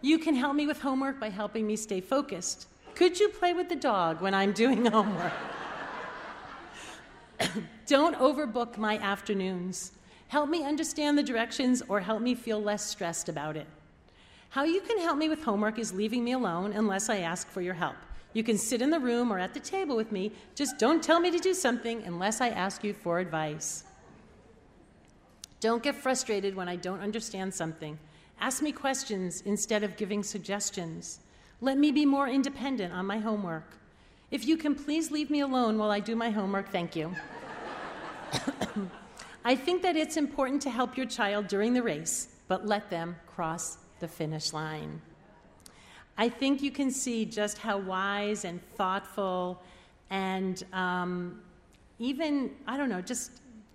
You 0.03 0.19
can 0.19 0.35
help 0.35 0.57
me 0.57 0.67
with 0.67 0.81
homework 0.81 1.21
by 1.21 1.31
helping 1.31 1.67
me 1.67 1.77
stay 1.77 2.01
focused. 2.01 2.67
Could 2.97 3.21
you 3.21 3.29
play 3.29 3.53
with 3.53 3.69
the 3.69 3.77
dog 3.77 4.21
when 4.21 4.35
I'm 4.35 4.53
doing 4.53 4.87
homework? 4.91 5.33
Don't 7.87 8.17
overbook 8.17 8.77
my 8.79 8.99
afternoons. 8.99 9.93
Help 10.27 10.51
me 10.51 10.65
understand 10.65 11.17
the 11.17 11.23
directions 11.23 11.83
or 11.89 12.01
help 12.01 12.21
me 12.21 12.35
feel 12.35 12.61
less 12.61 12.85
stressed 12.85 13.29
about 13.29 13.57
it. 13.57 13.67
How 14.51 14.65
you 14.65 14.81
can 14.81 14.99
help 14.99 15.19
me 15.19 15.29
with 15.29 15.45
homework 15.45 15.79
is 15.79 15.93
leaving 15.93 16.25
me 16.25 16.33
alone 16.33 16.73
unless 16.73 17.09
I 17.09 17.19
ask 17.19 17.49
for 17.49 17.61
your 17.61 17.75
help. 17.75 17.97
You 18.33 18.43
can 18.43 18.59
sit 18.59 18.83
in 18.83 18.91
the 18.91 19.01
room 19.01 19.33
or 19.33 19.39
at 19.39 19.55
the 19.55 19.61
table 19.61 19.97
with 19.97 20.11
me, 20.11 20.33
just 20.55 20.79
don't 20.79 21.03
tell 21.03 21.21
me 21.21 21.31
to 21.31 21.39
do 21.39 21.55
something 21.55 22.03
unless 22.05 22.41
I 22.41 22.49
ask 22.49 22.83
you 22.83 22.93
for 22.93 23.21
advice. 23.21 23.85
Don't 25.61 25.83
get 25.83 25.97
frustrated 25.97 26.55
when 26.55 26.69
I 26.69 26.77
don't 26.77 27.01
understand 27.01 27.53
something. 27.53 27.99
Ask 28.41 28.63
me 28.63 28.71
questions 28.71 29.43
instead 29.43 29.83
of 29.83 29.97
giving 29.97 30.23
suggestions. 30.23 31.21
Let 31.61 31.77
me 31.77 31.91
be 31.91 32.07
more 32.07 32.29
independent 32.29 32.93
on 32.95 33.07
my 33.07 33.19
homework. 33.19 33.77
If 34.31 34.47
you 34.47 34.57
can 34.57 34.75
please 34.75 35.11
leave 35.11 35.31
me 35.31 35.41
alone 35.41 35.79
while 35.79 35.91
I 35.91 36.01
do 36.01 36.15
my 36.15 36.31
homework, 36.31 36.71
thank 36.71 36.95
you. 36.95 37.13
I 39.45 39.57
think 39.57 39.83
that 39.83 39.97
it's 39.97 40.17
important 40.17 40.63
to 40.63 40.71
help 40.71 40.97
your 40.97 41.07
child 41.07 41.49
during 41.49 41.73
the 41.73 41.83
race, 41.83 42.29
but 42.47 42.67
let 42.67 42.91
them 42.91 43.17
cross 43.27 43.79
the 43.99 44.07
finish 44.07 44.53
line. 44.53 45.01
I 46.17 46.29
think 46.29 46.63
you 46.63 46.71
can 46.71 46.91
see 46.91 47.25
just 47.25 47.59
how 47.59 47.79
wise 47.79 48.45
and 48.45 48.61
thoughtful 48.75 49.63
and 50.11 50.63
um, 50.73 51.41
even, 51.99 52.51
I 52.67 52.77
don't 52.77 52.89
know, 52.89 53.01
just, 53.01 53.33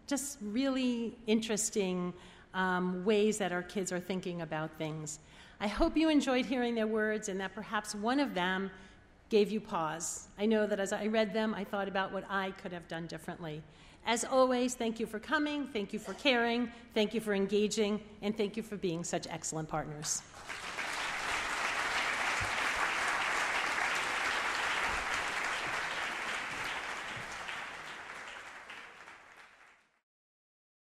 just 0.08 0.38
really 0.42 1.18
interesting 1.28 2.14
um, 2.54 3.04
ways 3.04 3.38
that 3.38 3.52
our 3.52 3.64
kids 3.64 3.92
are 3.92 4.00
thinking 4.00 4.42
about 4.42 4.72
things. 4.78 5.20
I 5.60 5.68
hope 5.68 5.96
you 5.98 6.10
enjoyed 6.10 6.46
hearing 6.46 6.76
their 6.76 6.88
words 6.88 7.30
and 7.30 7.40
that 7.40 7.54
perhaps 7.56 7.96
one 7.96 8.20
of 8.20 8.34
them 8.34 8.70
gave 9.30 9.52
you 9.52 9.60
pause. 9.60 10.28
I 10.38 10.46
know 10.46 10.68
that 10.68 10.80
as 10.80 10.94
I 10.94 11.08
read 11.08 11.34
them, 11.34 11.56
I 11.56 11.64
thought 11.64 11.88
about 11.88 12.12
what 12.12 12.26
I 12.30 12.52
could 12.52 12.72
have 12.72 12.88
done 12.88 13.08
differently. 13.08 13.64
As 14.06 14.26
always, 14.26 14.76
thank 14.76 15.00
you 15.00 15.06
for 15.06 15.18
coming, 15.20 15.66
thank 15.68 15.94
you 15.94 16.00
for 16.00 16.14
caring, 16.16 16.70
thank 16.94 17.14
you 17.14 17.22
for 17.22 17.34
engaging, 17.34 18.02
and 18.22 18.36
thank 18.36 18.58
you 18.58 18.64
for 18.64 18.76
being 18.76 19.04
such 19.04 19.28
excellent 19.30 19.70
partners. 19.70 20.22